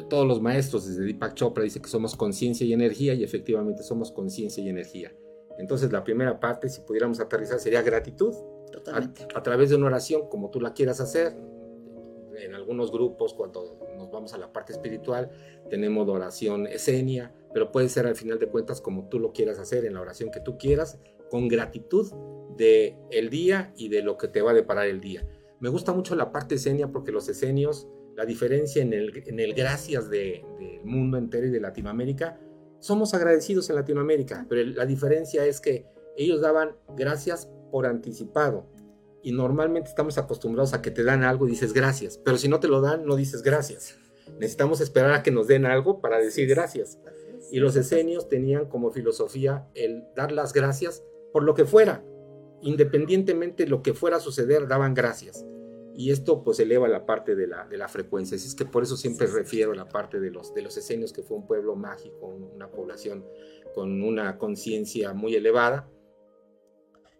[0.08, 4.12] todos los maestros desde Deepak Chopra dicen que somos conciencia y energía y efectivamente somos
[4.12, 5.12] conciencia y energía.
[5.58, 8.34] Entonces la primera parte, si pudiéramos aterrizar, sería gratitud.
[8.72, 9.26] Totalmente.
[9.34, 11.36] A, través de una oración, como tú la quieras hacer.
[12.36, 15.30] En algunos grupos, cuando nos vamos a la parte espiritual,
[15.70, 19.84] tenemos oración esenia, pero puede ser al final de cuentas como tú lo quieras hacer,
[19.84, 20.98] en la oración que tú quieras,
[21.30, 22.12] con gratitud
[22.56, 25.26] de el día y de lo que te va a deparar el día.
[25.60, 29.54] Me gusta mucho la parte esenia porque los esenios, la diferencia en el, en el
[29.54, 30.42] gracias del
[30.84, 32.38] mundo entero y de Latinoamérica,
[32.80, 38.66] somos agradecidos en Latinoamérica, pero la diferencia es que ellos daban gracias por anticipado.
[39.22, 42.60] Y normalmente estamos acostumbrados a que te dan algo y dices gracias, pero si no
[42.60, 43.96] te lo dan, no dices gracias.
[44.38, 46.98] Necesitamos esperar a que nos den algo para decir gracias.
[47.50, 52.04] Y los esenios tenían como filosofía el dar las gracias por lo que fuera.
[52.60, 55.46] Independientemente de lo que fuera a suceder, daban gracias.
[55.94, 58.36] Y esto pues eleva la parte de la, de la frecuencia.
[58.36, 61.12] Así es que por eso siempre refiero a la parte de los, de los esenios,
[61.12, 63.26] que fue un pueblo mágico, una población
[63.74, 65.90] con una conciencia muy elevada.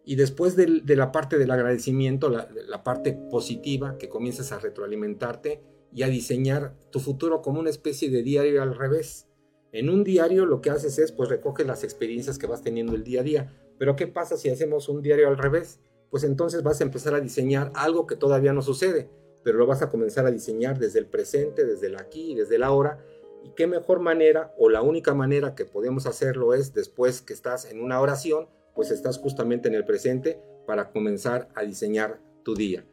[0.04, 4.58] Y después de, de, la parte del agradecimiento, la, la parte positiva, que comienzas a
[4.58, 5.60] retroalimentarte
[5.92, 9.27] y a diseñar tu futuro como una especie de diario al revés.
[9.72, 13.04] En un diario lo que haces es, pues recoges las experiencias que vas teniendo el
[13.04, 13.52] día a día.
[13.78, 15.80] Pero ¿qué pasa si hacemos un diario al revés?
[16.10, 19.10] pues entonces vas a empezar a diseñar algo que todavía no sucede,
[19.42, 22.62] pero lo vas a comenzar a diseñar desde el presente, desde el aquí desde el
[22.62, 23.04] ahora.
[23.44, 27.70] Y qué mejor manera, o la única manera que podemos hacerlo es después que estás
[27.70, 32.84] en una oración, pues estás justamente en el presente para comenzar a diseñar tu día.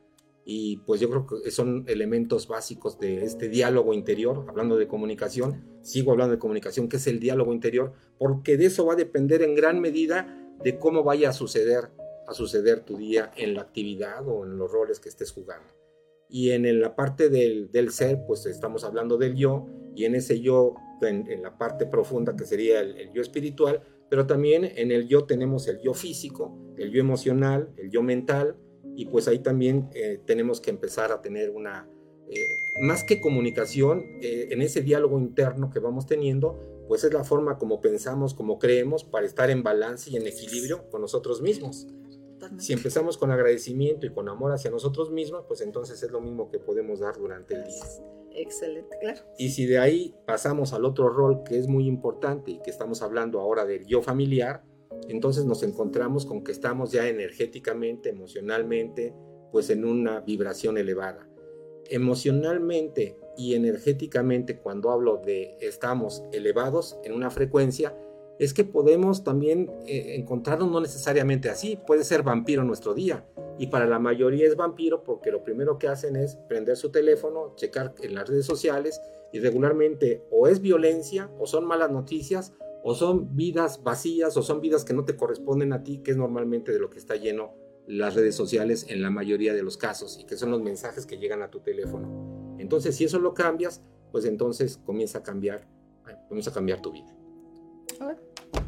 [0.47, 5.79] Y pues yo creo que son elementos básicos de este diálogo interior, hablando de comunicación,
[5.81, 9.41] sigo hablando de comunicación, que es el diálogo interior, porque de eso va a depender
[9.41, 11.89] en gran medida de cómo vaya a suceder
[12.27, 15.67] a suceder tu día en la actividad o en los roles que estés jugando.
[16.27, 20.75] Y en la parte del, ser, pues estamos hablando del yo, y en ese yo,
[21.01, 25.67] en, la parte profunda que sería el, yo espiritual, pero también en el yo tenemos
[25.67, 28.57] el yo físico, el yo emocional, el yo mental,
[28.95, 31.87] y pues ahí también eh, tenemos que empezar a tener una,
[32.29, 32.47] eh,
[32.81, 37.57] más que comunicación, eh, en ese diálogo interno que vamos teniendo, pues es la forma
[37.57, 41.87] como pensamos, como creemos, para estar en balance y en equilibrio con nosotros mismos.
[42.59, 46.51] Si empezamos con agradecimiento y con amor hacia nosotros mismos, pues entonces es lo mismo
[46.51, 47.83] que podemos dar durante el día.
[48.35, 49.21] Excelente, claro.
[49.37, 53.01] Y si de ahí pasamos al otro rol que es muy importante y que estamos
[53.01, 54.63] hablando ahora del yo familiar,
[55.07, 59.13] entonces nos encontramos con que estamos ya energéticamente, emocionalmente,
[59.51, 61.29] pues en una vibración elevada.
[61.87, 67.95] Emocionalmente y energéticamente, cuando hablo de estamos elevados en una frecuencia,
[68.39, 73.25] es que podemos también eh, encontrarnos no necesariamente así, puede ser vampiro nuestro día.
[73.57, 77.53] Y para la mayoría es vampiro porque lo primero que hacen es prender su teléfono,
[77.55, 78.99] checar en las redes sociales
[79.31, 82.53] y regularmente o es violencia o son malas noticias
[82.87, 86.17] o son vidas vacías o son vidas que no te corresponden a ti, que es
[86.17, 87.55] normalmente de lo que está lleno
[87.87, 91.17] las redes sociales en la mayoría de los casos y que son los mensajes que
[91.17, 92.55] llegan a tu teléfono.
[92.59, 95.67] Entonces, si eso lo cambias, pues entonces comienza a cambiar,
[96.27, 97.11] comienza a cambiar tu vida.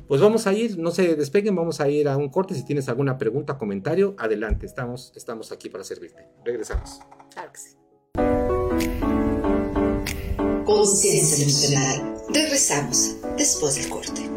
[0.07, 2.55] Pues vamos a ir, no se despeguen, vamos a ir a un corte.
[2.55, 6.27] Si tienes alguna pregunta, comentario, adelante, estamos, estamos aquí para servirte.
[6.43, 7.01] Regresamos.
[7.29, 7.77] Claro que sí.
[10.65, 12.16] Conciencia emocional.
[12.29, 14.36] Regresamos después del corte.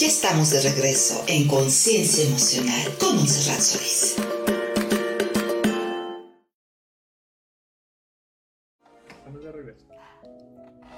[0.00, 4.16] Ya estamos de regreso en Conciencia Emocional con Monserrat Solís.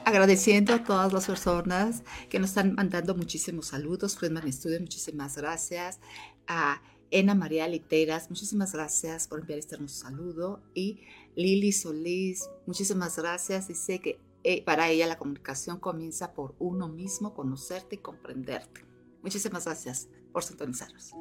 [0.04, 4.16] Agradeciendo a todas las personas que nos están mandando muchísimos saludos.
[4.16, 5.98] Friedman Studio, muchísimas gracias.
[6.46, 10.62] A Ena María Literas, muchísimas gracias por enviar este hermoso saludo.
[10.74, 11.00] Y
[11.34, 13.66] Lili Solís, muchísimas gracias.
[13.66, 18.91] Dice que eh, para ella la comunicación comienza por uno mismo, conocerte y comprenderte.
[19.22, 21.12] Muchísimas gracias por sintonizarnos.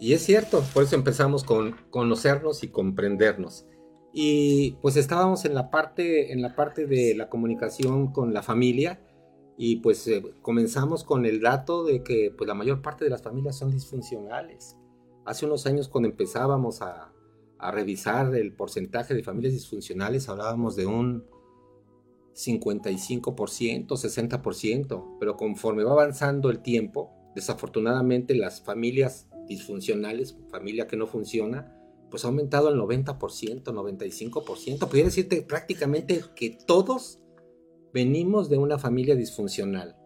[0.00, 3.66] Y es cierto, por eso empezamos con conocernos y comprendernos.
[4.12, 9.00] Y pues estábamos en la parte, en la parte de la comunicación con la familia
[9.56, 13.22] y pues eh, comenzamos con el dato de que pues la mayor parte de las
[13.22, 14.76] familias son disfuncionales.
[15.26, 17.12] Hace unos años cuando empezábamos a,
[17.58, 21.24] a revisar el porcentaje de familias disfuncionales hablábamos de un
[22.38, 31.08] 55%, 60%, pero conforme va avanzando el tiempo, desafortunadamente las familias disfuncionales, familia que no
[31.08, 31.74] funciona,
[32.10, 33.18] pues ha aumentado al 90%,
[33.64, 34.78] 95%.
[34.78, 37.18] Podría decirte prácticamente que todos
[37.92, 39.96] venimos de una familia disfuncional.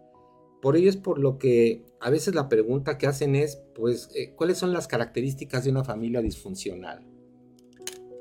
[0.62, 4.32] Por ello es por lo que a veces la pregunta que hacen es, pues, eh,
[4.36, 7.04] ¿cuáles son las características de una familia disfuncional?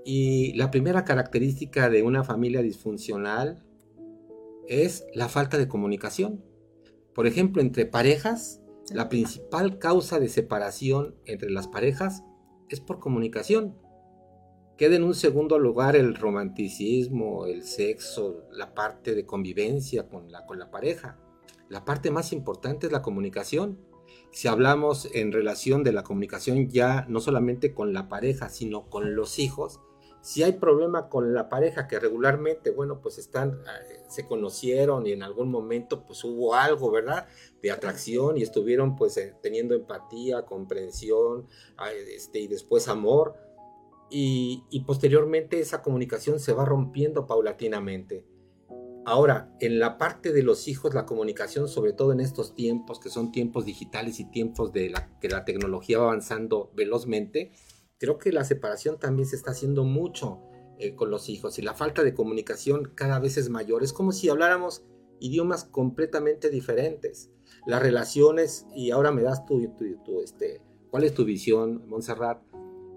[0.04, 3.64] Y la primera característica de una familia disfuncional
[4.72, 6.46] es la falta de comunicación.
[7.14, 12.24] Por ejemplo, entre parejas, la principal causa de separación entre las parejas
[12.70, 13.76] es por comunicación.
[14.78, 20.46] Queda en un segundo lugar el romanticismo, el sexo, la parte de convivencia con la,
[20.46, 21.20] con la pareja.
[21.68, 23.78] La parte más importante es la comunicación.
[24.32, 29.16] Si hablamos en relación de la comunicación ya no solamente con la pareja, sino con
[29.16, 29.82] los hijos,
[30.22, 35.14] si hay problema con la pareja que regularmente, bueno, pues están, eh, se conocieron y
[35.14, 37.28] en algún momento pues hubo algo, ¿verdad?
[37.62, 41.48] De atracción y estuvieron pues eh, teniendo empatía, comprensión
[42.08, 43.36] este, y después amor.
[44.12, 48.26] Y, y posteriormente esa comunicación se va rompiendo paulatinamente.
[49.04, 53.10] Ahora, en la parte de los hijos, la comunicación, sobre todo en estos tiempos, que
[53.10, 57.52] son tiempos digitales y tiempos de la, que la tecnología va avanzando velozmente,
[58.02, 60.40] creo que la separación también se está haciendo mucho
[60.80, 63.84] eh, con los hijos y la falta de comunicación cada vez es mayor.
[63.84, 64.84] Es como si habláramos
[65.20, 67.30] idiomas completamente diferentes.
[67.68, 69.62] Las relaciones, y ahora me das tu,
[70.24, 72.42] este, ¿cuál es tu visión, Montserrat?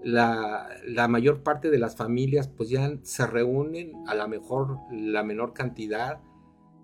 [0.03, 5.21] La, la, mayor parte de las familias pues ya se reúnen a la mejor, la
[5.21, 6.19] menor cantidad,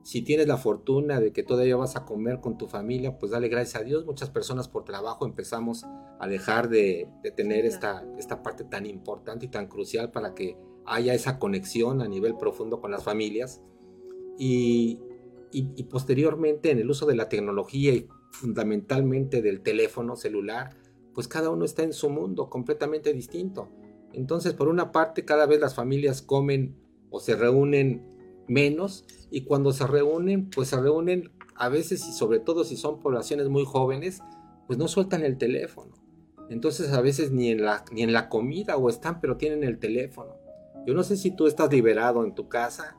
[0.03, 3.49] si tienes la fortuna de que todavía vas a comer con tu familia, pues dale
[3.49, 4.05] gracias a Dios.
[4.05, 5.85] Muchas personas por trabajo empezamos
[6.19, 11.13] a dejar de, tener esta, esta parte tan importante y tan crucial para que haya
[11.13, 13.61] esa conexión a nivel profundo con las familias.
[14.39, 14.99] Y,
[15.51, 20.75] y, posteriormente en el uso de la tecnología y fundamentalmente del teléfono celular,
[21.13, 23.69] pues cada uno está en su mundo completamente distinto.
[24.13, 26.75] Entonces, por una parte, cada vez las familias comen
[27.11, 28.10] o se reúnen
[28.47, 32.99] menos y cuando se reúnen, pues se reúnen a veces y sobre todo si son
[32.99, 34.21] poblaciones muy jóvenes,
[34.67, 35.91] pues no sueltan el teléfono.
[36.49, 39.79] Entonces a veces ni en la, ni en la comida o están, pero tienen el
[39.79, 40.35] teléfono.
[40.85, 42.97] Yo no sé si tú estás liberado en tu casa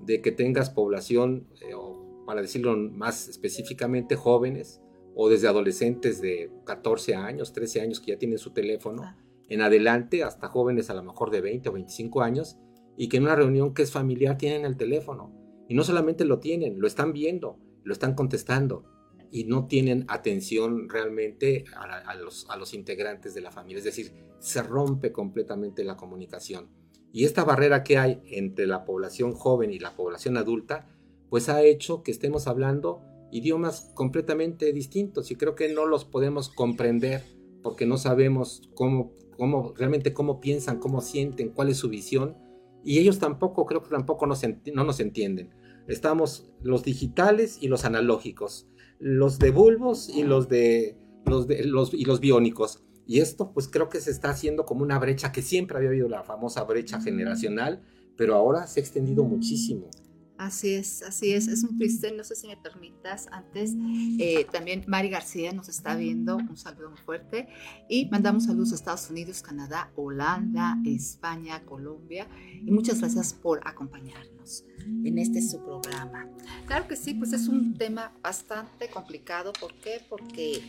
[0.00, 4.80] de que tengas población, eh, o para decirlo más específicamente, jóvenes
[5.14, 9.02] o desde adolescentes de 14 años, 13 años que ya tienen su teléfono,
[9.48, 12.56] en adelante hasta jóvenes a lo mejor de 20 o 25 años,
[12.96, 15.32] y que en una reunión que es familiar tienen el teléfono.
[15.68, 18.84] Y no solamente lo tienen, lo están viendo, lo están contestando
[19.30, 23.78] y no tienen atención realmente a, los, a los integrantes de la familia.
[23.78, 26.68] Es decir, se rompe completamente la comunicación.
[27.12, 30.88] Y esta barrera que hay entre la población joven y la población adulta,
[31.30, 36.48] pues ha hecho que estemos hablando idiomas completamente distintos y creo que no los podemos
[36.48, 37.24] comprender
[37.62, 42.36] porque no sabemos cómo, cómo realmente cómo piensan, cómo sienten, cuál es su visión
[42.84, 44.42] y ellos tampoco, creo que tampoco nos
[44.74, 45.50] no nos entienden.
[45.88, 48.68] Estamos los digitales y los analógicos,
[48.98, 52.84] los de bulbos y los de los de los y los biónicos.
[53.06, 56.08] Y esto pues creo que se está haciendo como una brecha que siempre había habido
[56.08, 57.82] la famosa brecha generacional,
[58.16, 59.90] pero ahora se ha extendido muchísimo.
[60.36, 63.72] Así es, así es, es un triste, no sé si me permitas, antes
[64.18, 67.46] eh, también Mari García nos está viendo, un saludo muy fuerte,
[67.88, 74.64] y mandamos saludos a Estados Unidos, Canadá, Holanda, España, Colombia, y muchas gracias por acompañarnos
[75.04, 76.28] en este su programa.
[76.66, 80.04] Claro que sí, pues es un tema bastante complicado, ¿por qué?
[80.08, 80.62] Porque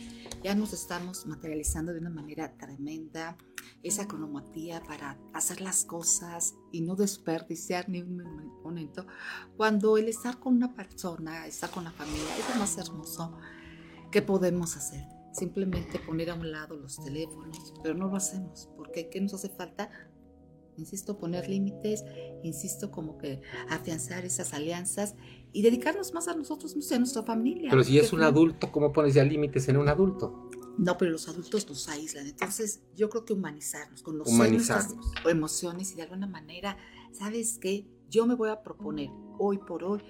[0.44, 3.36] ya nos estamos materializando de una manera tremenda,
[3.82, 8.22] esa cronomatía para hacer las cosas y no desperdiciar ni un
[8.62, 9.06] momento.
[9.56, 13.36] Cuando el estar con una persona, estar con la familia, es lo más hermoso
[14.10, 15.04] que podemos hacer.
[15.32, 18.70] Simplemente poner a un lado los teléfonos, pero no lo hacemos.
[18.76, 19.90] porque ¿Qué nos hace falta?
[20.78, 22.04] Insisto, poner límites,
[22.42, 25.14] insisto, como que afianzar esas alianzas
[25.52, 27.70] y dedicarnos más a nosotros mismos y a nuestra familia.
[27.70, 30.45] Pero si es un adulto, ¿cómo pones ya límites en un adulto?
[30.78, 32.26] No, pero los adultos nos aíslan.
[32.26, 34.96] Entonces, yo creo que humanizarnos, conocer humanizarnos.
[34.96, 36.76] nuestras emociones y de alguna manera,
[37.12, 37.86] ¿sabes qué?
[38.10, 40.02] Yo me voy a proponer hoy por hoy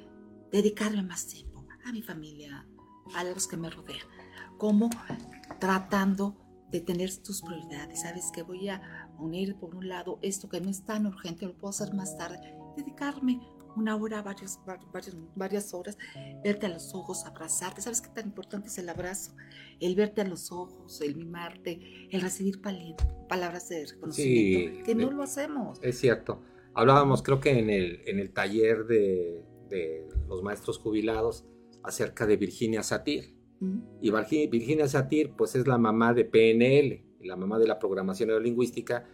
[0.50, 2.66] dedicarle más tiempo a mi familia,
[3.14, 4.06] a los que me rodean.
[4.58, 4.90] Como
[5.60, 6.36] tratando
[6.70, 8.02] de tener tus prioridades.
[8.02, 8.42] ¿Sabes qué?
[8.42, 11.94] Voy a unir por un lado esto que no es tan urgente, lo puedo hacer
[11.94, 12.56] más tarde.
[12.76, 13.40] Dedicarme
[13.76, 15.98] una hora, varias, varias, varias horas,
[16.42, 17.80] verte a los ojos, abrazarte.
[17.82, 19.32] ¿Sabes qué tan importante es el abrazo?
[19.80, 22.60] El verte a los ojos, el mimarte, el recibir
[23.28, 25.78] palabras de reconocimiento, que no lo hacemos.
[25.82, 26.42] Es cierto.
[26.74, 31.46] Hablábamos, creo que en el, en el taller de, de los maestros jubilados,
[31.86, 33.34] acerca de Virginia Satir.
[34.02, 34.10] Y
[34.48, 39.06] Virginia Satir, pues es la mamá de PNL, la mamá de la programación neurolingüística,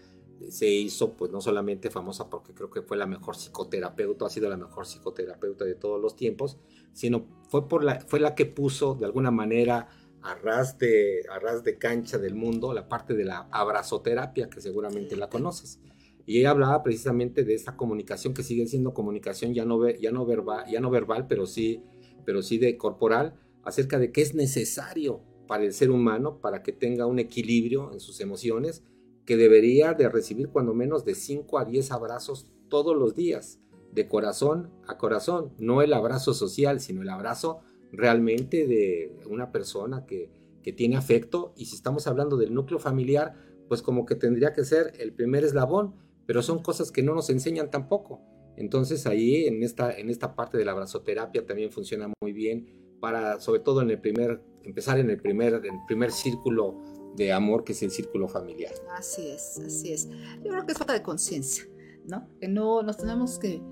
[0.49, 4.49] se hizo pues no solamente famosa porque creo que fue la mejor psicoterapeuta, ha sido
[4.49, 6.59] la mejor psicoterapeuta de todos los tiempos,
[6.93, 9.89] sino fue, por la, fue la que puso de alguna manera
[10.23, 15.17] a ras, de, a de cancha del mundo la parte de la abrazoterapia, que seguramente
[15.17, 15.81] la conoces.
[16.25, 20.25] Y ella hablaba precisamente de esta comunicación que sigue siendo comunicación ya no, ya no,
[20.25, 21.83] verbal, ya no verbal, pero sí,
[22.25, 26.73] pero sí de corporal, acerca de qué es necesario para el ser humano para que
[26.73, 28.85] tenga un equilibrio en sus emociones
[29.25, 33.61] que debería de recibir cuando menos de 5 a 10 abrazos todos los días,
[33.93, 37.61] de corazón a corazón, no el abrazo social, sino el abrazo
[37.93, 40.31] realmente de una persona que,
[40.63, 43.35] que tiene afecto y si estamos hablando del núcleo familiar,
[43.69, 45.95] pues como que tendría que ser el primer eslabón,
[46.27, 48.23] pero son cosas que no nos enseñan tampoco.
[48.57, 53.41] Entonces ahí en esta, en esta parte de la abrazoterapia también funciona muy bien para,
[53.41, 56.81] sobre todo en el primer, empezar en el primer, en el primer círculo
[57.17, 58.73] de amor que es el círculo familiar.
[58.97, 60.09] Así es, así es.
[60.09, 61.65] Yo creo que es falta de conciencia,
[62.07, 62.29] ¿no?
[62.41, 63.63] Que no nos tenemos que,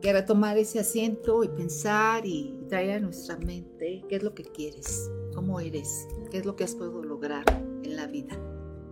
[0.00, 4.44] que retomar ese asiento y pensar y traer a nuestra mente qué es lo que
[4.44, 7.44] quieres, cómo eres, qué es lo que has podido lograr
[7.82, 8.38] en la vida.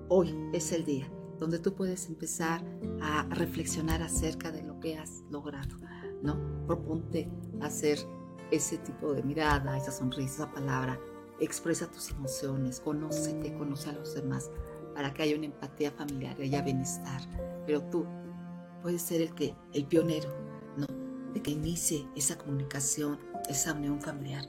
[0.09, 2.65] Hoy es el día donde tú puedes empezar
[3.03, 5.77] a reflexionar acerca de lo que has logrado,
[6.23, 6.67] ¿no?
[6.67, 7.29] Proponte
[7.61, 7.99] hacer
[8.51, 11.01] ese tipo de mirada, esa sonrisa, esa palabra
[11.41, 14.51] expresa tus emociones, conócete, conoce a los demás,
[14.95, 17.21] para que haya una empatía familiar, haya bienestar.
[17.67, 18.07] Pero tú
[18.83, 20.29] puedes ser el que, el pionero,
[20.77, 20.87] ¿no?
[21.33, 23.19] De que inicie esa comunicación,
[23.49, 24.45] esa unión familiar.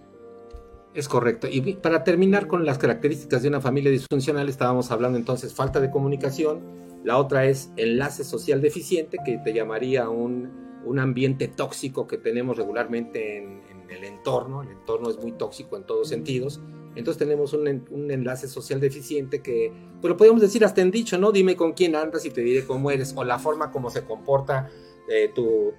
[0.93, 1.47] Es correcto.
[1.51, 5.91] Y para terminar con las características de una familia disfuncional, estábamos hablando entonces falta de
[5.91, 6.61] comunicación,
[7.03, 12.57] la otra es enlace social deficiente, que te llamaría un, un ambiente tóxico que tenemos
[12.57, 14.61] regularmente en, en el entorno.
[14.61, 16.59] El entorno es muy tóxico en todos sentidos
[16.95, 17.67] entonces tenemos un,
[18.11, 19.71] enlace social deficiente que,
[20.01, 21.31] pues lo podemos decir hasta en dicho, ¿no?
[21.31, 24.69] Dime con quién andas y te diré cómo eres, o la forma como se comporta
[25.09, 25.31] eh,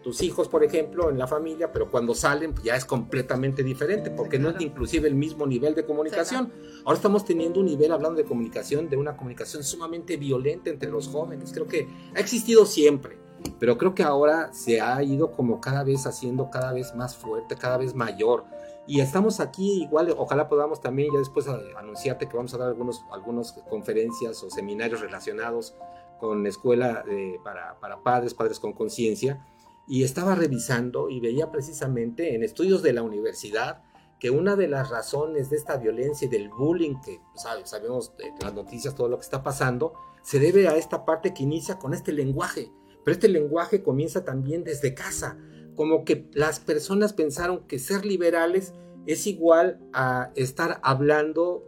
[0.03, 4.11] tus hijos, por ejemplo, en la familia, pero cuando salen pues ya es completamente diferente,
[4.11, 6.53] porque no es inclusive el mismo nivel de comunicación.
[6.85, 11.09] Ahora estamos teniendo un nivel, hablando de comunicación, de una comunicación sumamente violenta entre los
[11.09, 11.51] jóvenes.
[11.53, 13.17] Creo que ha existido siempre,
[13.59, 17.57] pero creo que ahora se ha ido como cada vez haciendo cada vez más fuerte,
[17.57, 18.45] cada vez mayor.
[18.87, 22.69] Y estamos aquí, igual, ojalá podamos también ya después eh, anunciarte que vamos a dar
[22.69, 25.75] algunos, algunas conferencias o seminarios relacionados
[26.19, 27.05] con escuela
[27.45, 29.45] para, para padres, padres con conciencia.
[29.89, 33.83] Y estaba revisando y veía precisamente en estudios de la universidad
[34.19, 38.55] que una de las razones de esta violencia y del bullying, que sabemos de las
[38.55, 39.93] noticias todo lo que está pasando,
[40.23, 42.73] se debe a esta parte que inicia con este lenguaje.
[43.07, 45.39] Pero este lenguaje comienza también desde casa
[45.77, 48.75] como que las personas pensaron que ser liberales
[49.07, 51.63] es igual a estar hablando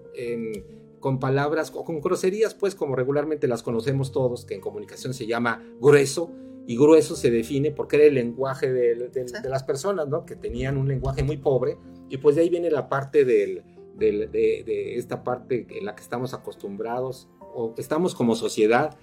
[0.98, 5.28] con palabras o con groserías, pues como regularmente las conocemos todos, que en comunicación se
[5.28, 6.32] llama grueso,
[6.66, 9.08] y grueso se define porque era el lenguaje de,
[9.44, 10.26] las personas, ¿no?
[10.26, 11.78] Que tenían un lenguaje muy pobre,
[12.08, 13.62] y pues de ahí viene la parte del,
[13.96, 18.98] de, esta parte en la que estamos acostumbrados, o estamos como sociedad,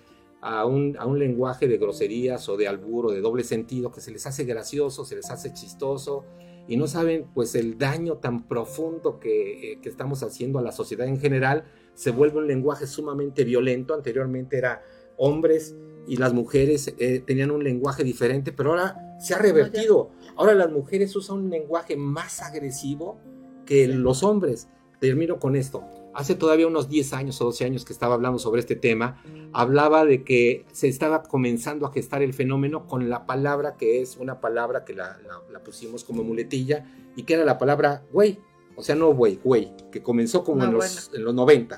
[0.45, 3.99] a un, a un, lenguaje de groserías o de albur o de doble sentido que
[3.99, 6.23] se les hace gracioso, se les hace chistoso
[6.67, 10.71] y no saben pues el daño tan profundo que, eh, que estamos haciendo a la
[10.71, 11.63] sociedad en general.
[11.95, 13.95] Se vuelve un lenguaje sumamente violento.
[13.95, 14.83] Anteriormente era
[15.17, 15.75] hombres
[16.07, 20.11] y las mujeres eh, tenían un lenguaje diferente, pero ahora se ha revertido.
[20.35, 23.17] Ahora las mujeres usan un lenguaje más agresivo
[23.65, 24.67] que los hombres.
[24.99, 25.83] Termino con esto
[26.15, 29.21] hace todavía unos 10 años o 12 años que estaba hablando sobre este tema,
[29.53, 34.17] hablaba de que se estaba comenzando a gestar el fenómeno con la palabra que es
[34.17, 35.19] una palabra que la,
[35.63, 36.85] pusimos como muletilla
[37.15, 38.39] y que era la palabra güey,
[38.75, 41.77] o sea, no güey, güey, que comenzó como en, los, en los 90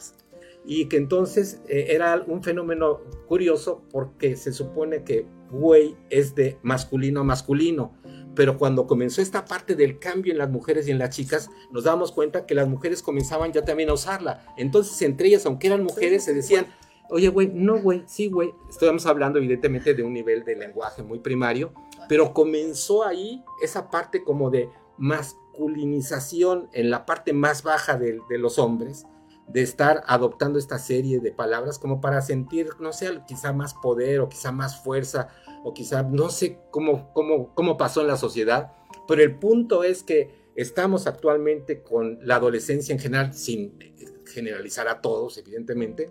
[0.66, 6.60] y que entonces eh, era un fenómeno curioso porque se supone que güey es de
[6.62, 7.94] masculino a masculino
[8.38, 11.86] pero cuando comenzó esta parte del cambio en las mujeres y en las chicas, nos
[11.86, 14.46] damos cuenta que las mujeres comenzaban ya también a usarla.
[14.58, 16.68] Entonces, entre ellas, aunque eran mujeres, se decían,
[17.10, 18.54] oye, güey, no, güey, sí, güey.
[18.70, 21.74] Estamos hablando evidentemente de un nivel de lenguaje muy primario,
[22.08, 24.70] pero comenzó ahí esa parte como de
[25.00, 29.08] masculinización en la parte más baja de, de los hombres
[29.48, 34.20] de estar adoptando esta serie de palabras como para sentir, no sé, quizá más poder
[34.20, 35.30] o quizá más fuerza
[35.64, 38.74] o quizá no sé cómo, cómo, cómo pasó en la sociedad,
[39.08, 43.78] pero el punto es que estamos actualmente con la adolescencia en general, sin
[44.26, 46.10] generalizar a todos, evidentemente,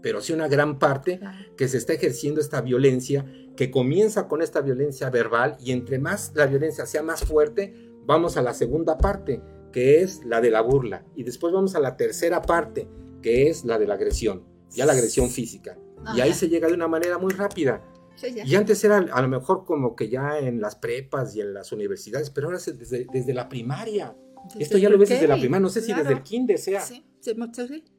[0.00, 1.18] pero sí una gran parte
[1.56, 3.24] que se está ejerciendo esta violencia,
[3.56, 7.74] que comienza con esta violencia verbal y entre más la violencia sea más fuerte,
[8.04, 9.40] vamos a la segunda parte,
[9.74, 11.04] que es la de la burla.
[11.16, 12.88] Y después vamos a la tercera parte,
[13.20, 15.76] que es la de la agresión, ya la agresión física.
[16.14, 17.82] Y ahí se llega de una manera muy rápida.
[18.22, 21.72] y antes era a lo mejor como que ya en las prepas y en las
[21.72, 24.16] universidades, pero ahora es desde, desde la primaria.
[24.60, 26.80] Esto ya lo ves desde la primaria, no sé si desde el kinder sea.
[26.80, 27.04] Sí,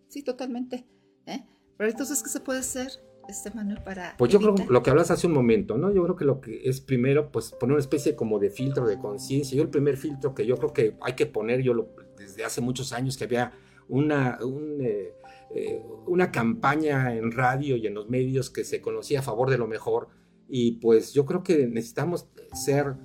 [0.07, 0.87] sí, totalmente.
[1.25, 1.43] ¿eh?
[1.75, 2.89] Pero entonces, ¿qué se puede hacer?
[3.27, 6.15] Este Manuel para pues yo creo lo que hablas hace un momento no yo creo
[6.15, 9.55] que lo que es primero pues poner una especie como de filtro de conciencia.
[9.55, 12.61] Yo el primer filtro que yo creo que hay que poner yo lo, desde hace
[12.61, 13.53] muchos años que había
[13.87, 14.37] una
[14.81, 15.13] eh,
[15.53, 19.57] eh, una campaña en radio y en los medios que se conocía a favor de
[19.57, 20.09] lo mejor.
[20.47, 22.95] Y pues yo creo que necesitamos ser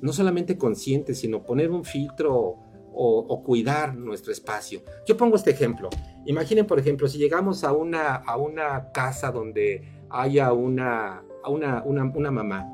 [0.00, 2.56] no solamente conscientes sino poner un filtro
[2.92, 4.82] o, cuidar nuestro espacio.
[5.06, 5.88] Yo pongo este ejemplo.
[6.26, 12.30] Imaginen, por ejemplo, si llegamos a una, a una casa donde haya una, una, una,
[12.30, 12.66] mamá,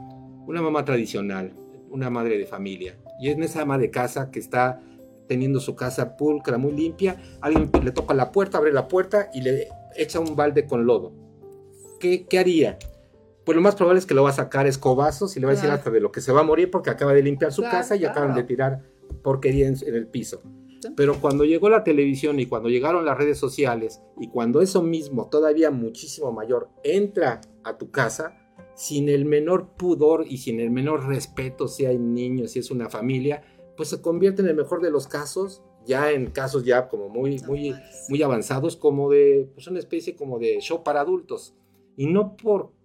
[0.47, 1.53] una mamá tradicional,
[1.91, 4.81] una madre de familia, y es esa ama de casa que está
[5.29, 9.43] teniendo su casa pulcra, muy limpia, alguien le toca la puerta, abre la puerta y
[9.43, 11.13] le echa un balde con lodo.
[12.01, 12.79] ¿Qué, qué haría?
[13.45, 15.55] Pues lo más probable es que lo va a sacar escobazos y le va a
[15.55, 17.95] decir hasta de lo que se va a morir porque acaba de limpiar su casa
[17.95, 18.83] y acaban de tirar
[19.23, 20.43] porquería en, el piso.
[20.97, 25.29] Pero cuando llegó la televisión y cuando llegaron las redes sociales y cuando eso mismo,
[25.29, 28.37] todavía muchísimo mayor, entra a tu casa,
[28.75, 32.91] sin el menor pudor y sin el menor respeto, si hay niños, si es una
[32.91, 33.43] familia,
[33.77, 37.39] pues se convierte en el mejor de los casos, ya en casos ya como muy,
[37.47, 37.75] muy,
[38.09, 41.55] muy avanzados, como de, pues una especie como de show para adultos.
[41.97, 42.37] Y no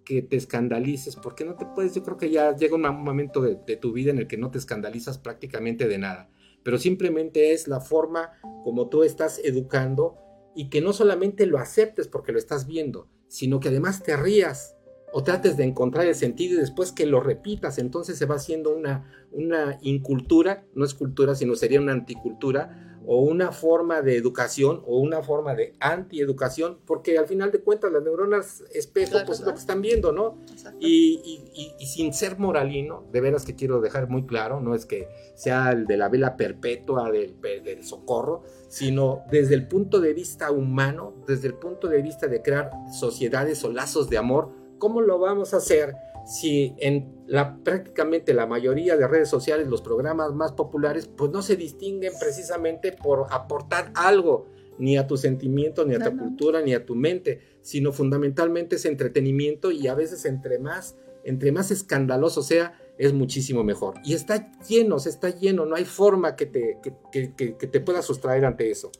[0.02, 3.76] porque te escandalices, porque no te puedes, yo creo que ya llega un momento de,
[3.76, 6.28] tu vida en el que no te escandalizas prácticamente de nada,
[6.64, 8.32] pero simplemente es la forma
[8.64, 10.16] como tú estás educando
[10.56, 14.76] y que no solamente lo aceptes porque lo estás viendo, sino que además te rías
[15.12, 18.74] o trates de encontrar el sentido y después que lo repitas, entonces se va haciendo
[18.74, 24.82] una, una incultura, no es cultura, sino sería una anticultura, o una forma de educación
[24.86, 29.46] o una forma de antieducación, porque al final de cuentas las neuronas espejo pues es
[29.46, 30.38] lo que están viendo, ¿no?
[30.80, 35.08] Y, y, sin ser moralino, de veras que quiero dejar muy claro, no es que
[35.34, 40.50] sea el de la vela perpetua del, del socorro, sino desde el punto de vista
[40.50, 45.18] humano, desde el punto de vista de crear sociedades o lazos de amor, ¿cómo lo
[45.18, 45.94] vamos a hacer?
[46.24, 51.42] Si en la, prácticamente la mayoría de redes sociales, los programas más populares, pues no
[51.42, 54.46] se distinguen precisamente por aportar algo,
[54.78, 58.84] ni a tu sentimiento, ni a tu cultura, ni a tu mente, sino fundamentalmente es
[58.84, 63.94] entretenimiento y a veces entre más, entre más escandaloso sea, es muchísimo mejor.
[64.04, 67.80] Y está lleno, se está lleno, no hay forma que te, que, que, que te
[67.80, 68.90] pueda sustraer ante eso.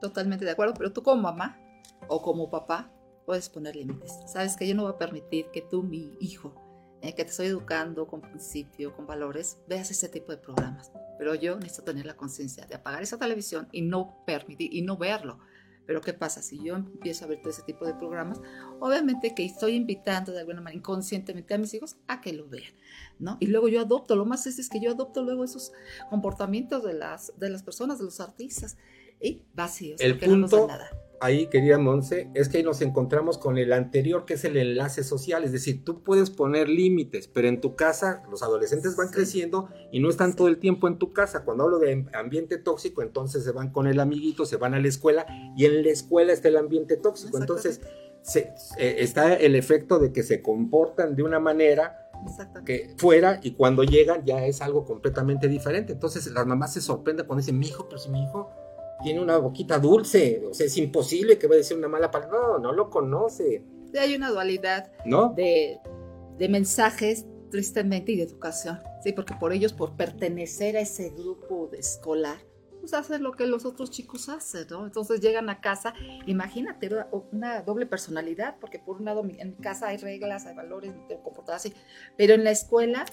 [0.00, 1.60] Totalmente de acuerdo, pero tú como mamá
[2.08, 2.92] o como papá
[3.26, 4.12] puedes poner límites.
[4.26, 6.54] Sabes que yo no voy a permitir que tú, mi hijo,
[7.02, 10.90] eh, que te estoy educando con principio, con valores, veas ese tipo de programas.
[11.18, 14.96] Pero yo necesito tener la conciencia de apagar esa televisión y no permitir y no
[14.96, 15.38] verlo.
[15.86, 16.42] Pero ¿qué pasa?
[16.42, 18.40] Si yo empiezo a ver todo ese tipo de programas,
[18.78, 22.72] obviamente que estoy invitando de alguna manera inconscientemente a mis hijos a que lo vean,
[23.18, 23.38] ¿no?
[23.40, 25.72] Y luego yo adopto, lo más es, es que yo adopto luego esos
[26.10, 28.76] comportamientos de las, de las personas, de los artistas,
[29.20, 30.00] y vacíos.
[30.00, 30.90] El punto, nada
[31.20, 35.04] ahí, querida Monse, es que ahí nos encontramos con el anterior, que es el enlace
[35.04, 35.44] social.
[35.44, 40.00] Es decir, tú puedes poner límites, pero en tu casa los adolescentes van creciendo y
[40.00, 41.44] no están todo el tiempo en tu casa.
[41.44, 44.88] Cuando hablo de ambiente tóxico, entonces se van con el amiguito, se van a la
[44.88, 47.38] escuela y en la escuela está el ambiente tóxico.
[47.38, 47.80] Entonces
[48.34, 52.04] eh, está el efecto de que se comportan de una manera
[52.64, 55.92] que fuera y cuando llegan ya es algo completamente diferente.
[55.92, 58.50] Entonces las mamás se sorprenden cuando dicen, mi hijo, pero si mi hijo
[59.02, 62.38] tiene una boquita dulce, o sea, es imposible que vaya a decir una mala palabra.
[62.38, 63.64] No, no lo conoce.
[63.98, 65.32] hay una dualidad ¿No?
[65.34, 65.78] de,
[66.38, 68.80] de mensajes, tristemente, y de educación.
[69.02, 72.38] Sí, porque por ellos, por pertenecer a ese grupo de escolar,
[72.80, 74.84] pues hacen lo que los otros chicos hacen, ¿no?
[74.84, 75.94] Entonces llegan a casa,
[76.26, 76.88] imagínate
[77.32, 81.02] una doble personalidad, porque por un lado en mi casa hay reglas, hay valores, me
[81.08, 81.72] tengo comportar así,
[82.16, 83.04] pero en la escuela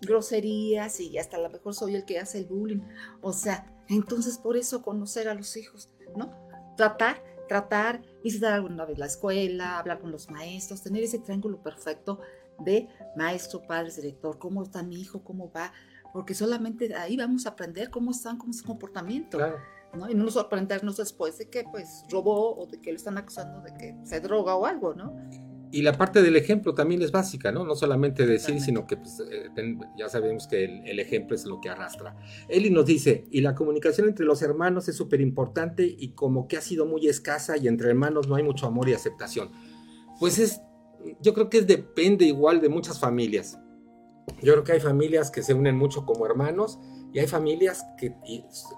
[0.00, 2.80] groserías y hasta a lo mejor soy el que hace el bullying.
[3.20, 6.32] O sea, entonces por eso conocer a los hijos, ¿no?
[6.76, 12.20] Tratar, tratar, visitar alguna vez la escuela, hablar con los maestros, tener ese triángulo perfecto
[12.58, 15.72] de maestro, padre, director, cómo está mi hijo, cómo va,
[16.12, 19.38] porque solamente ahí vamos a aprender cómo están, cómo es su comportamiento.
[19.94, 20.08] ¿no?
[20.08, 23.60] Y no nos sorprendernos después de que pues robó o de que lo están acusando
[23.60, 25.14] de que se droga o algo, ¿no?
[25.72, 27.64] Y la parte del ejemplo también es básica, ¿no?
[27.64, 29.48] No solamente decir, sino que pues, eh,
[29.96, 32.14] ya sabemos que el, ejemplo es lo que arrastra.
[32.48, 36.58] Eli nos dice, y la comunicación entre los hermanos es súper importante y como que
[36.58, 39.50] ha sido muy escasa y entre hermanos no hay mucho amor y aceptación.
[40.20, 40.60] Pues es,
[41.22, 43.58] yo creo que es, depende igual de muchas familias.
[44.42, 46.78] Yo creo que hay familias que se unen mucho como hermanos
[47.12, 48.14] y hay familias que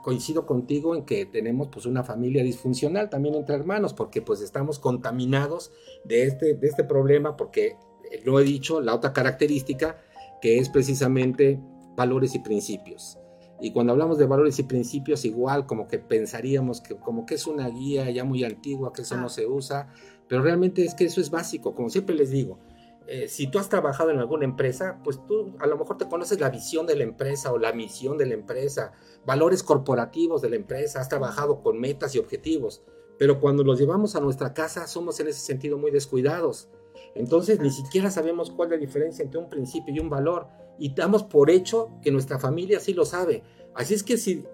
[0.02, 4.80] coincido contigo en que tenemos pues una familia disfuncional también entre hermanos, porque pues estamos
[4.80, 5.70] contaminados
[6.04, 7.76] de este, de este problema, porque
[8.10, 9.98] eh, lo he dicho, la otra característica
[10.40, 11.60] que es precisamente
[11.96, 13.18] valores y principios.
[13.60, 17.46] Y cuando hablamos de valores y principios, igual como que pensaríamos que como que es
[17.46, 19.88] una guía ya muy antigua, que eso no se usa,
[20.28, 22.58] pero realmente es que eso es básico, como siempre les digo,
[23.06, 26.40] eh, si tú has trabajado en alguna empresa, pues tú a lo mejor te conoces
[26.40, 28.92] la visión de la empresa o la misión de la empresa,
[29.26, 32.82] valores corporativos de la empresa, has trabajado con metas y objetivos,
[33.18, 36.68] pero cuando los llevamos a nuestra casa somos en ese sentido muy descuidados.
[37.14, 40.48] Entonces ni siquiera sabemos cuál es la diferencia entre un principio y un valor
[40.78, 43.42] y damos por hecho que nuestra familia sí lo sabe.
[43.74, 44.44] Así es que si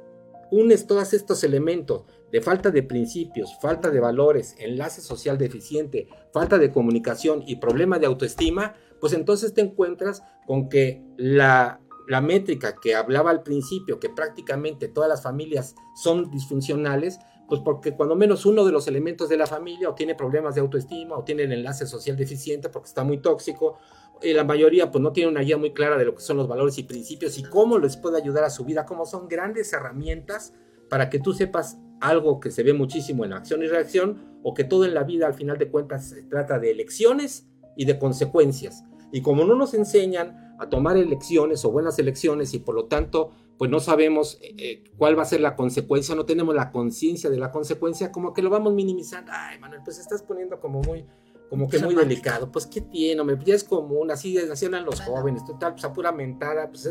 [0.50, 6.58] unes todos estos elementos de falta de principios, falta de valores, enlace social deficiente, falta
[6.58, 12.76] de comunicación y problema de autoestima, pues entonces te encuentras con que la, la métrica
[12.80, 18.46] que hablaba al principio, que prácticamente todas las familias son disfuncionales, pues porque cuando menos
[18.46, 21.52] uno de los elementos de la familia o tiene problemas de autoestima o tiene el
[21.52, 23.78] enlace social deficiente porque está muy tóxico,
[24.22, 26.48] y la mayoría pues no tiene una guía muy clara de lo que son los
[26.48, 30.54] valores y principios y cómo les puede ayudar a su vida, cómo son grandes herramientas
[30.88, 34.64] para que tú sepas algo que se ve muchísimo en acción y reacción, o que
[34.64, 37.46] todo en la vida al final de cuentas se trata de elecciones
[37.76, 38.84] y de consecuencias.
[39.12, 43.32] Y como no nos enseñan a tomar elecciones o buenas elecciones y por lo tanto
[43.58, 47.28] pues no sabemos eh, eh, cuál va a ser la consecuencia, no tenemos la conciencia
[47.28, 49.32] de la consecuencia, como que lo vamos minimizando.
[49.34, 51.04] Ay, Manuel, pues estás poniendo como muy,
[51.50, 52.50] como que muy delicado.
[52.50, 55.92] Pues qué tiene, me ya es común, así, así hablan los jóvenes, total, pues a
[55.92, 56.88] pura mentada, pues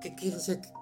[0.00, 0.14] ¿qué,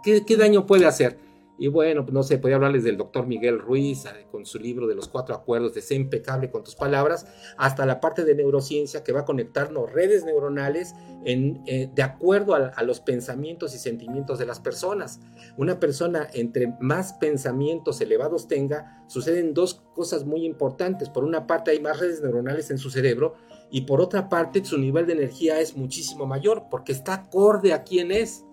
[0.02, 1.31] qué, qué daño puede hacer?
[1.58, 4.86] Y bueno, pues no sé, podía hablarles del doctor Miguel Ruiz eh, con su libro
[4.86, 7.26] de los cuatro acuerdos de ser impecable con tus palabras,
[7.56, 10.94] hasta la parte de neurociencia que va a conectarnos redes neuronales
[11.24, 15.20] en, eh, de acuerdo a, los pensamientos y sentimientos de las personas.
[15.56, 21.10] Una persona entre más pensamientos elevados tenga, suceden dos cosas muy importantes.
[21.10, 23.34] Por una parte hay más redes neuronales en su cerebro
[23.70, 27.84] y por otra parte su nivel de energía es muchísimo mayor porque está acorde a
[27.84, 28.44] quién es.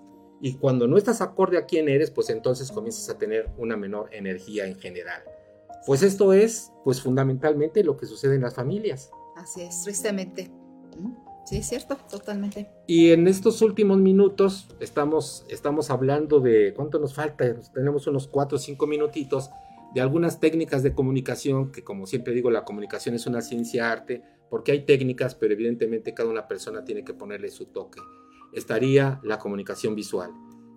[0.41, 4.09] Y cuando no estás acorde a quién eres, pues entonces comienzas a tener una menor
[4.13, 5.21] energía en general.
[5.85, 9.11] Pues esto es, pues fundamentalmente lo que sucede en las familias.
[9.35, 10.49] Así es, tristemente.
[11.45, 12.69] Sí, es cierto, totalmente.
[12.87, 17.45] Y en estos últimos minutos estamos, estamos hablando de, ¿cuánto nos falta?
[17.73, 19.49] Tenemos unos cuatro o cinco minutitos
[19.93, 24.21] de algunas técnicas de comunicación, que como siempre digo, la comunicación es una ciencia arte,
[24.49, 27.99] porque hay técnicas, pero evidentemente cada una persona tiene que ponerle su toque
[28.53, 30.31] estaría la comunicación visual.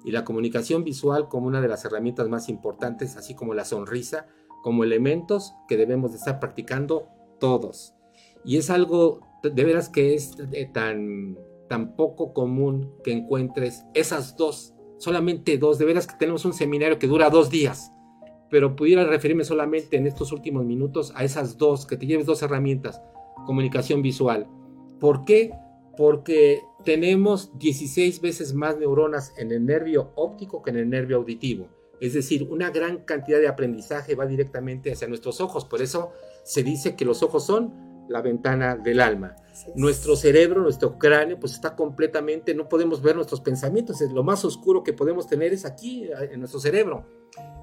[0.05, 4.27] Y la comunicación visual como una de las herramientas más importantes, así como la sonrisa,
[4.63, 7.09] como elementos que debemos de estar practicando
[7.39, 7.95] todos.
[8.45, 10.37] Y es algo de veras que es
[10.73, 15.79] tan, tan poco común que encuentres esas dos, solamente dos.
[15.79, 17.93] De veras que tenemos un seminario que dura dos días,
[18.51, 22.43] pero pudiera referirme solamente en estos últimos minutos a esas dos, que te lleves dos
[22.43, 23.01] herramientas,
[23.47, 24.47] comunicación visual.
[25.01, 25.53] ¿Por qué?
[25.97, 31.69] Porque tenemos 16 veces más neuronas en el nervio óptico que en el nervio auditivo.
[32.01, 35.65] Es decir, una gran cantidad de aprendizaje va directamente hacia nuestros ojos.
[35.65, 36.11] Por eso
[36.45, 39.37] se dice que los ojos son la ventana del alma.
[39.77, 44.01] Nuestro cerebro, nuestro cráneo, pues está completamente, no podemos ver nuestros pensamientos.
[44.13, 47.07] Lo más oscuro que podemos tener es aquí, en nuestro cerebro.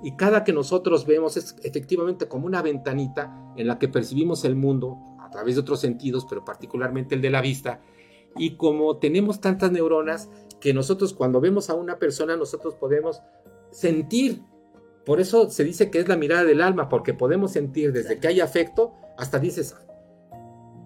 [0.03, 4.55] Y cada que nosotros vemos es efectivamente como una ventanita en la que percibimos el
[4.55, 7.81] mundo a través de otros sentidos, pero particularmente el de la vista.
[8.37, 13.21] Y como tenemos tantas neuronas, que nosotros cuando vemos a una persona, nosotros podemos
[13.71, 14.41] sentir.
[15.05, 18.27] Por eso se dice que es la mirada del alma, porque podemos sentir desde que
[18.27, 19.75] hay afecto hasta dices,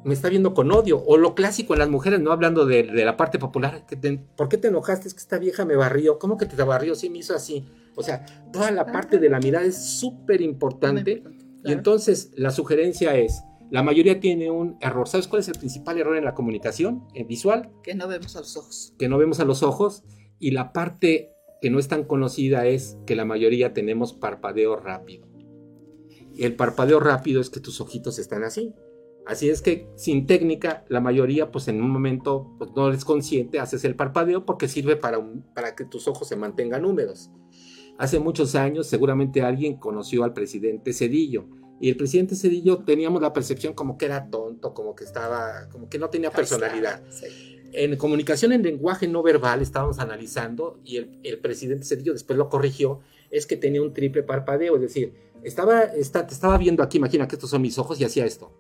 [0.04, 1.04] me está viendo con odio.
[1.06, 3.86] O lo clásico en las mujeres, no hablando de, la parte popular,
[4.36, 5.08] ¿por qué te enojaste?
[5.08, 6.20] Es que esta vieja me barrió.
[6.20, 6.96] ¿Cómo que te barrió?
[6.96, 7.66] Sí, me hizo así.
[7.96, 11.24] O sea, toda la parte de la mirada es súper importante.
[11.66, 13.42] Y entonces la sugerencia es,
[13.74, 15.08] la mayoría tiene un error.
[15.08, 17.72] ¿Sabes cuál es el principal error en la comunicación en visual?
[17.82, 18.94] Que no vemos a los ojos.
[19.00, 20.04] Que no vemos a los ojos.
[20.38, 25.28] Y la parte que no es tan conocida es que la mayoría tenemos parpadeo rápido.
[26.38, 28.76] El parpadeo rápido es que tus ojitos están así.
[29.26, 33.60] Así es que sin técnica, la mayoría, pues en un momento pues, no eres consciente,
[33.60, 35.20] haces el parpadeo porque sirve para,
[35.56, 37.32] para que tus ojos se mantengan húmedos.
[37.98, 41.48] Hace muchos años, seguramente alguien conoció al presidente Cedillo.
[41.80, 45.90] Y el presidente Cedillo teníamos la percepción como que era tonto, como que estaba, como
[45.90, 47.02] que no tenía personalidad.
[47.74, 52.48] En comunicación en lenguaje no verbal estábamos analizando y el, el, presidente Cedillo después lo
[52.48, 53.00] corrigió,
[53.32, 55.14] es que tenía un triple parpadeo, es decir,
[55.44, 58.52] estaba, está, te estaba viendo aquí, imagina que estos son mis ojos y hacía esto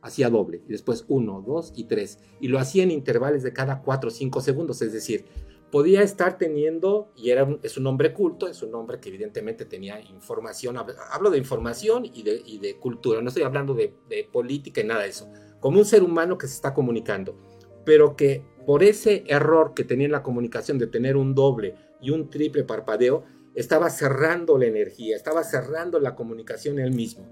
[0.00, 3.82] hacía doble, y después uno, dos y tres, y lo hacía en intervalos de cada
[3.82, 5.24] cuatro o cinco segundos, es decir,
[5.70, 10.00] podía estar teniendo, y era es un hombre culto, es un hombre que evidentemente tenía
[10.00, 10.76] información,
[11.10, 15.02] hablo de información y de, de cultura, no estoy hablando de, de, política y nada
[15.02, 17.36] de eso, como un ser humano que se está comunicando,
[17.84, 22.10] pero que por ese error que tenía en la comunicación de tener un doble y
[22.10, 27.26] un triple parpadeo, estaba cerrando la energía, estaba cerrando la comunicación él mismo.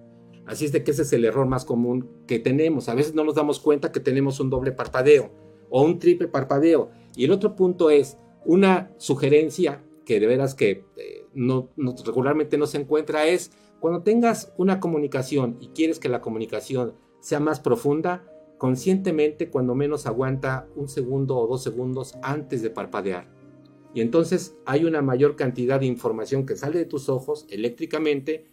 [0.46, 2.88] Así es de que ese es el error más común que tenemos.
[2.88, 5.30] A veces no nos damos cuenta que tenemos un doble parpadeo
[5.70, 6.90] o un triple parpadeo.
[7.16, 8.16] Y el otro punto es
[8.46, 11.70] una sugerencia que de veras que eh, no,
[12.04, 17.40] regularmente no se encuentra es cuando tengas una comunicación y quieres que la comunicación sea
[17.40, 18.24] más profunda,
[18.56, 23.28] conscientemente cuando menos aguanta un segundo o dos segundos antes de parpadear.
[23.92, 28.46] Y entonces hay una mayor cantidad de información que sale de tus ojos eléctricamente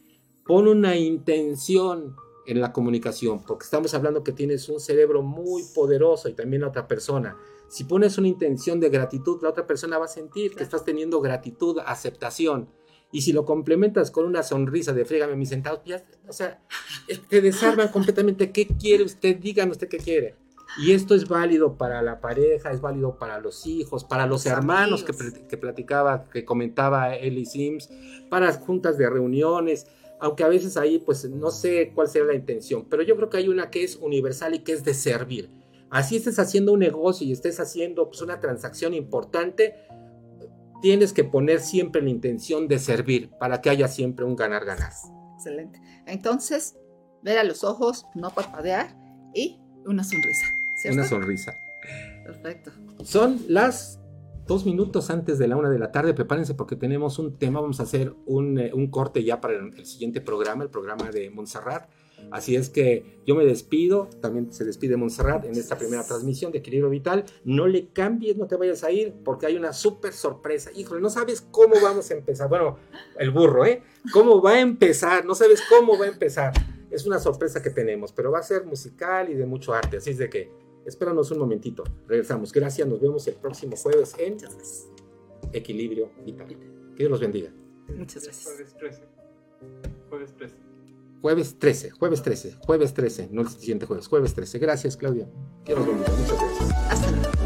[0.46, 6.30] Pon una intención en la comunicación, porque estamos hablando que tienes un cerebro muy poderoso
[6.30, 7.38] y también la otra persona.
[7.70, 11.22] Si pones una intención de gratitud, la otra persona va a sentir que estás teniendo
[11.22, 12.70] gratitud, aceptación.
[13.12, 16.62] Y si lo complementas con una sonrisa de frígame mis centavos, ya, o sea,
[17.30, 18.52] te desarman completamente.
[18.52, 19.38] ¿Qué quiere usted?
[19.38, 20.36] Dígame usted qué quiere.
[20.78, 25.04] Y esto es válido para la pareja, es válido para los hijos, para los, hermanos
[25.04, 25.14] que,
[25.48, 27.90] que, platicaba, que comentaba Ellie Sims,
[28.30, 29.86] para juntas de reuniones
[30.24, 33.36] aunque a veces ahí pues no sé cuál será la intención, pero yo creo que
[33.36, 35.50] hay una que es universal y que es de servir.
[35.90, 39.76] Así estés haciendo un negocio y estés haciendo pues una transacción importante,
[40.82, 44.94] tienes que poner siempre la intención de servir para que haya siempre un ganar-ganar.
[45.36, 45.82] Excelente.
[46.06, 46.78] Entonces,
[47.22, 48.96] ver a los ojos, no parpadear
[49.34, 50.46] y una sonrisa.
[50.90, 51.54] Una sonrisa.
[52.24, 52.72] Perfecto.
[53.04, 54.00] Son las
[54.46, 57.80] dos minutos antes de la una de la tarde, prepárense porque tenemos un tema, vamos
[57.80, 61.90] a hacer un, eh, corte ya para el, siguiente programa, el programa de Montserrat.
[62.32, 66.60] Así es que yo me despido, también se despide Montserrat en esta primera transmisión de
[66.60, 67.26] Equilibrio Vital.
[67.44, 70.72] No le cambies, no te vayas a ir porque hay una súper sorpresa.
[70.74, 72.48] Híjole, no sabes cómo vamos a empezar.
[72.48, 72.78] Bueno,
[73.20, 73.84] el burro, ¿eh?
[74.14, 75.26] ¿Cómo va a empezar?
[75.26, 76.54] No sabes cómo va a empezar.
[76.90, 79.98] Es una sorpresa que tenemos, pero va a ser musical y de mucho arte.
[79.98, 80.52] Así es de que
[80.86, 81.84] Espéranos un momentito.
[82.08, 82.52] Regresamos.
[82.52, 82.88] Gracias.
[82.88, 84.38] Nos vemos el próximo jueves en
[85.52, 86.48] Equilibrio Vital.
[86.48, 87.52] Que Dios los bendiga.
[87.96, 88.46] Muchas gracias.
[88.46, 89.04] Jueves 13.
[90.10, 90.74] Jueves 13.
[91.24, 94.60] Jueves 13, jueves 13, jueves 13, no el siguiente jueves, jueves 13.
[94.60, 95.26] Gracias, Claudia.
[95.64, 96.12] Que Dios los bendiga.
[96.18, 96.72] Muchas gracias.
[96.92, 97.43] Hasta luego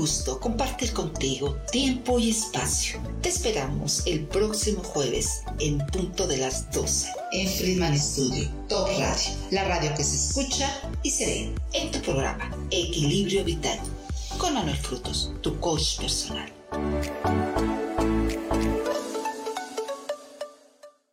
[0.00, 2.98] gusto compartir contigo tiempo y espacio.
[3.20, 9.30] Te esperamos el próximo jueves en punto de las 12 en Friedman Studio, Top Radio,
[9.50, 10.70] la radio que se escucha
[11.02, 13.78] y se ve en tu programa Equilibrio Vital
[14.38, 16.50] con Manuel Frutos, tu coach personal.